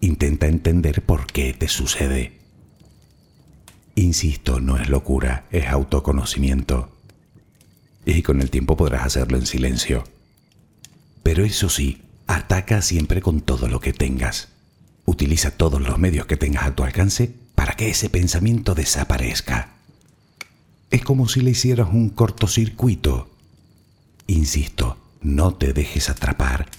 intenta 0.00 0.46
entender 0.46 1.02
por 1.02 1.26
qué 1.26 1.52
te 1.54 1.68
sucede. 1.68 2.38
Insisto, 3.94 4.60
no 4.60 4.76
es 4.76 4.88
locura, 4.88 5.46
es 5.50 5.66
autoconocimiento. 5.66 6.95
Y 8.06 8.22
con 8.22 8.40
el 8.40 8.50
tiempo 8.50 8.76
podrás 8.76 9.04
hacerlo 9.04 9.36
en 9.36 9.46
silencio. 9.46 10.04
Pero 11.24 11.44
eso 11.44 11.68
sí, 11.68 12.02
ataca 12.28 12.80
siempre 12.80 13.20
con 13.20 13.40
todo 13.40 13.66
lo 13.66 13.80
que 13.80 13.92
tengas. 13.92 14.48
Utiliza 15.04 15.50
todos 15.50 15.82
los 15.82 15.98
medios 15.98 16.26
que 16.26 16.36
tengas 16.36 16.64
a 16.64 16.74
tu 16.74 16.84
alcance 16.84 17.34
para 17.56 17.74
que 17.74 17.90
ese 17.90 18.08
pensamiento 18.08 18.76
desaparezca. 18.76 19.74
Es 20.90 21.02
como 21.02 21.28
si 21.28 21.40
le 21.40 21.50
hicieras 21.50 21.88
un 21.92 22.10
cortocircuito. 22.10 23.28
Insisto, 24.28 24.98
no 25.20 25.54
te 25.54 25.72
dejes 25.72 26.08
atrapar. 26.08 26.70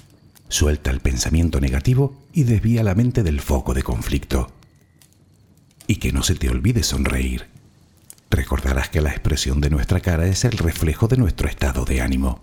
Suelta 0.47 0.91
el 0.91 1.01
pensamiento 1.01 1.59
negativo 1.59 2.23
y 2.31 2.43
desvía 2.43 2.83
la 2.83 2.95
mente 2.95 3.21
del 3.21 3.41
foco 3.41 3.73
de 3.73 3.83
conflicto. 3.83 4.53
Y 5.87 5.97
que 5.97 6.13
no 6.13 6.23
se 6.23 6.35
te 6.35 6.49
olvide 6.49 6.83
sonreír. 6.83 7.56
Recordarás 8.29 8.89
que 8.89 9.01
la 9.01 9.11
expresión 9.11 9.61
de 9.61 9.69
nuestra 9.69 9.99
cara 10.01 10.27
es 10.27 10.43
el 10.43 10.57
reflejo 10.57 11.07
de 11.07 11.17
nuestro 11.17 11.47
estado 11.47 11.85
de 11.85 12.01
ánimo. 12.01 12.41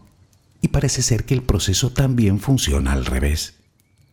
Y 0.62 0.68
parece 0.68 1.02
ser 1.02 1.24
que 1.24 1.34
el 1.34 1.42
proceso 1.42 1.90
también 1.90 2.40
funciona 2.40 2.92
al 2.92 3.04
revés. 3.04 3.54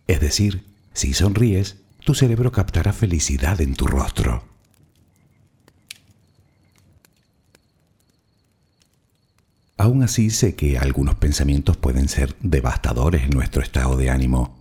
Es 0.08 0.20
decir, 0.20 0.66
si 0.94 1.14
sonríes, 1.14 1.78
tu 2.04 2.14
cerebro 2.14 2.52
captará 2.52 2.92
felicidad 2.92 3.62
en 3.62 3.76
tu 3.76 3.88
rostro. 3.88 4.44
Aún 9.78 10.04
así 10.04 10.30
sé 10.30 10.56
que 10.56 10.78
algunos 10.78 11.16
pensamientos 11.16 11.78
pueden 11.78 12.08
ser 12.10 12.36
devastadores 12.42 13.24
en 13.24 13.32
nuestro 13.32 13.64
estado 13.64 13.96
de 13.98 14.10
ánimo. 14.10 14.60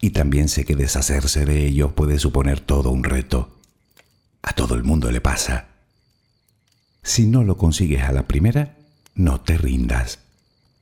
Y 0.00 0.10
también 0.10 0.48
sé 0.48 0.64
que 0.64 0.76
deshacerse 0.76 1.46
de 1.46 1.66
ellos 1.66 1.92
puede 1.94 2.18
suponer 2.18 2.60
todo 2.60 2.90
un 2.90 3.02
reto. 3.02 3.58
A 4.42 4.52
todo 4.52 4.74
el 4.74 4.84
mundo 4.84 5.10
le 5.10 5.20
pasa. 5.20 5.71
Si 7.02 7.26
no 7.26 7.42
lo 7.42 7.56
consigues 7.56 8.02
a 8.04 8.12
la 8.12 8.28
primera, 8.28 8.76
no 9.14 9.40
te 9.40 9.58
rindas. 9.58 10.20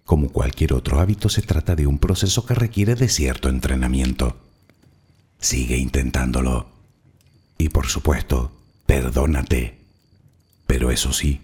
Como 0.05 0.31
cualquier 0.31 0.75
otro 0.75 1.01
hábito, 1.01 1.29
se 1.29 1.43
trata 1.43 1.75
de 1.75 1.87
un 1.87 1.99
proceso 1.99 2.45
que 2.45 2.55
requiere 2.55 2.95
de 2.95 3.09
cierto 3.09 3.49
entrenamiento. 3.49 4.37
Sigue 5.39 5.77
intentándolo. 5.77 6.69
Y 7.57 7.71
por 7.71 7.87
supuesto, 7.87 8.53
perdónate. 8.87 9.79
Pero 10.67 10.91
eso 10.91 11.13
sí, 11.13 11.41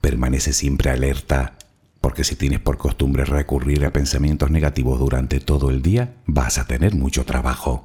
permanece 0.00 0.52
siempre 0.52 0.90
alerta, 0.90 1.56
porque 2.00 2.24
si 2.24 2.36
tienes 2.36 2.60
por 2.60 2.78
costumbre 2.78 3.24
recurrir 3.24 3.84
a 3.84 3.92
pensamientos 3.92 4.50
negativos 4.50 4.98
durante 4.98 5.40
todo 5.40 5.70
el 5.70 5.82
día, 5.82 6.16
vas 6.26 6.58
a 6.58 6.66
tener 6.66 6.94
mucho 6.94 7.24
trabajo. 7.24 7.84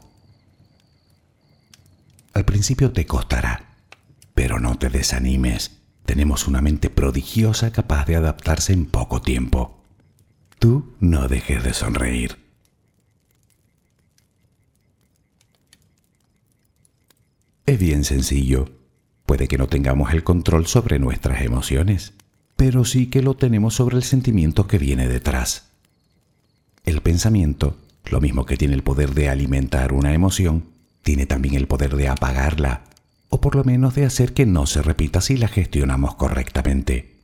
Al 2.34 2.46
principio 2.46 2.92
te 2.92 3.06
costará, 3.06 3.76
pero 4.34 4.60
no 4.60 4.78
te 4.78 4.90
desanimes. 4.90 5.75
Tenemos 6.06 6.48
una 6.48 6.62
mente 6.62 6.90
prodigiosa 6.90 7.72
capaz 7.72 8.06
de 8.06 8.16
adaptarse 8.16 8.74
en 8.74 8.86
poco 8.86 9.22
tiempo. 9.22 9.84
Tú 10.60 10.94
no 11.00 11.28
dejes 11.28 11.64
de 11.64 11.74
sonreír. 11.74 12.38
Es 17.66 17.80
bien 17.80 18.04
sencillo. 18.04 18.70
Puede 19.26 19.48
que 19.48 19.58
no 19.58 19.68
tengamos 19.68 20.14
el 20.14 20.24
control 20.24 20.68
sobre 20.68 21.00
nuestras 21.00 21.42
emociones, 21.42 22.14
pero 22.56 22.86
sí 22.86 23.08
que 23.08 23.24
lo 23.24 23.36
tenemos 23.36 23.74
sobre 23.74 23.98
el 23.98 24.04
sentimiento 24.04 24.68
que 24.68 24.78
viene 24.78 25.08
detrás. 25.08 25.72
El 26.84 27.02
pensamiento, 27.02 27.76
lo 28.06 28.22
mismo 28.22 28.46
que 28.46 28.58
tiene 28.58 28.76
el 28.76 28.84
poder 28.84 29.16
de 29.16 29.30
alimentar 29.30 29.94
una 29.94 30.14
emoción, 30.14 30.66
tiene 31.02 31.26
también 31.26 31.56
el 31.56 31.68
poder 31.68 31.96
de 31.96 32.08
apagarla, 32.08 32.84
o 33.36 33.42
por 33.42 33.58
lo 33.58 33.66
menos 33.66 33.96
de 33.96 34.06
hacer 34.06 34.34
que 34.34 34.46
no 34.46 34.66
se 34.66 34.82
repita 34.82 35.20
si 35.20 35.36
la 35.36 35.50
gestionamos 35.50 36.16
correctamente. 36.16 37.18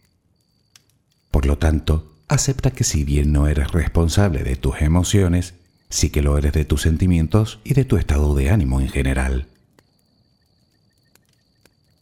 Por 1.31 1.45
lo 1.45 1.57
tanto, 1.57 2.11
acepta 2.27 2.71
que 2.71 2.83
si 2.83 3.05
bien 3.05 3.31
no 3.31 3.47
eres 3.47 3.71
responsable 3.71 4.43
de 4.43 4.57
tus 4.57 4.81
emociones, 4.81 5.53
sí 5.89 6.09
que 6.09 6.21
lo 6.21 6.37
eres 6.37 6.51
de 6.51 6.65
tus 6.65 6.81
sentimientos 6.81 7.61
y 7.63 7.75
de 7.75 7.85
tu 7.85 7.95
estado 7.95 8.35
de 8.35 8.49
ánimo 8.49 8.81
en 8.81 8.89
general. 8.89 9.47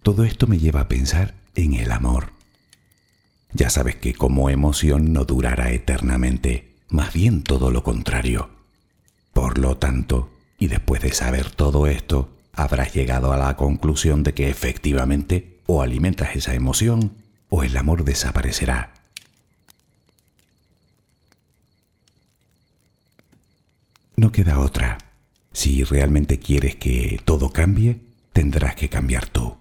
Todo 0.02 0.24
esto 0.24 0.48
me 0.48 0.58
lleva 0.58 0.82
a 0.82 0.88
pensar 0.88 1.36
en 1.54 1.76
el 1.76 1.92
amor. 1.92 2.32
Ya 3.54 3.70
sabes 3.70 3.96
que 3.96 4.16
como 4.16 4.50
emoción 4.50 5.14
no 5.14 5.24
durará 5.24 5.72
eternamente, 5.72 6.74
más 6.90 7.14
bien 7.14 7.44
todo 7.44 7.70
lo 7.70 7.84
contrario. 7.84 8.50
Por 9.34 9.60
lo 9.60 9.78
tanto, 9.78 10.32
y 10.58 10.66
después 10.66 11.00
de 11.04 11.14
saber 11.14 11.52
todo 11.52 11.86
esto, 11.86 12.39
habrás 12.64 12.94
llegado 12.94 13.32
a 13.32 13.38
la 13.38 13.56
conclusión 13.56 14.24
de 14.24 14.34
que 14.34 14.50
efectivamente 14.50 15.60
o 15.66 15.82
alimentas 15.82 16.36
esa 16.36 16.56
emoción 16.56 17.14
o 17.50 17.64
el 17.64 17.76
amor 17.78 18.04
desaparecerá. 18.04 18.94
No 24.16 24.32
queda 24.32 24.60
otra. 24.60 24.98
Si 25.54 25.84
realmente 25.84 26.40
quieres 26.40 26.76
que 26.76 27.22
todo 27.24 27.52
cambie, 27.52 28.02
tendrás 28.34 28.76
que 28.76 28.90
cambiar 28.90 29.28
tú. 29.28 29.56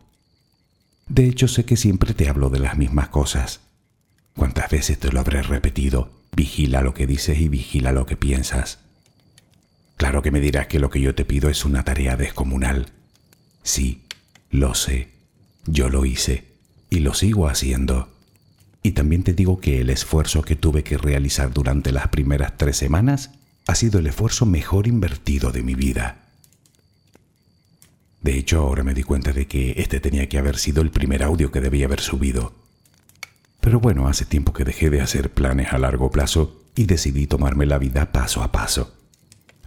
De 1.07 1.27
hecho, 1.27 1.47
sé 1.47 1.65
que 1.65 1.77
siempre 1.77 2.13
te 2.13 2.29
hablo 2.29 2.51
de 2.51 2.59
las 2.59 2.77
mismas 2.77 3.09
cosas. 3.09 3.61
¿Cuántas 4.35 4.71
veces 4.71 4.99
te 4.99 5.13
lo 5.13 5.21
habré 5.21 5.43
repetido? 5.43 6.11
Vigila 6.33 6.83
lo 6.83 6.95
que 6.95 7.07
dices 7.07 7.39
y 7.39 7.49
vigila 7.49 7.93
lo 7.93 8.05
que 8.07 8.17
piensas. 8.17 8.81
Claro 9.99 10.23
que 10.23 10.31
me 10.31 10.41
dirás 10.41 10.69
que 10.69 10.79
lo 10.79 10.91
que 10.91 11.01
yo 11.01 11.15
te 11.17 11.25
pido 11.25 11.51
es 11.51 11.65
una 11.65 11.85
tarea 11.85 12.17
descomunal. 12.17 12.93
Sí, 13.65 14.05
lo 14.49 14.75
sé. 14.75 15.09
Yo 15.67 15.91
lo 15.91 16.07
hice 16.07 16.45
y 16.89 17.01
lo 17.01 17.15
sigo 17.15 17.49
haciendo. 17.49 18.09
Y 18.85 18.93
también 18.93 19.25
te 19.25 19.33
digo 19.33 19.59
que 19.61 19.81
el 19.81 19.91
esfuerzo 19.91 20.43
que 20.43 20.55
tuve 20.55 20.85
que 20.85 20.97
realizar 20.97 21.53
durante 21.53 21.91
las 21.91 22.09
primeras 22.09 22.57
tres 22.57 22.77
semanas 22.77 23.33
ha 23.67 23.75
sido 23.75 23.99
el 23.99 24.07
esfuerzo 24.07 24.47
mejor 24.47 24.87
invertido 24.87 25.51
de 25.51 25.63
mi 25.65 25.75
vida. 25.75 26.29
De 28.23 28.39
hecho, 28.39 28.61
ahora 28.61 28.85
me 28.85 28.95
di 28.95 29.03
cuenta 29.03 29.33
de 29.33 29.49
que 29.49 29.75
este 29.79 29.99
tenía 29.99 30.29
que 30.29 30.39
haber 30.39 30.59
sido 30.59 30.81
el 30.81 30.93
primer 30.93 31.25
audio 31.25 31.51
que 31.51 31.61
debía 31.61 31.87
haber 31.87 32.01
subido. 32.01 32.55
Pero 33.61 33.81
bueno, 33.81 34.07
hace 34.07 34.25
tiempo 34.25 34.53
que 34.53 34.65
dejé 34.65 34.91
de 34.91 35.01
hacer 35.01 35.35
planes 35.35 35.73
a 35.73 35.79
largo 35.79 36.13
plazo 36.13 36.63
y 36.77 36.87
decidí 36.87 37.27
tomarme 37.27 37.67
la 37.67 37.79
vida 37.79 38.13
paso 38.13 38.45
a 38.45 38.53
paso. 38.53 38.98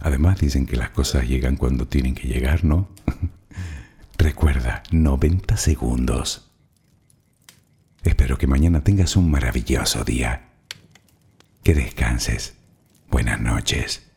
Además 0.02 0.40
dicen 0.40 0.66
que 0.66 0.76
las 0.76 0.90
cosas 0.90 1.28
llegan 1.28 1.56
cuando 1.56 1.86
tienen 1.86 2.16
que 2.16 2.26
llegar, 2.26 2.64
¿no? 2.64 2.88
Recuerda, 4.18 4.82
90 4.90 5.56
segundos. 5.56 6.50
Espero 8.02 8.36
que 8.36 8.48
mañana 8.48 8.82
tengas 8.82 9.14
un 9.14 9.30
maravilloso 9.30 10.02
día. 10.02 10.48
Que 11.62 11.74
descanses. 11.74 12.54
Buenas 13.10 13.40
noches. 13.40 14.11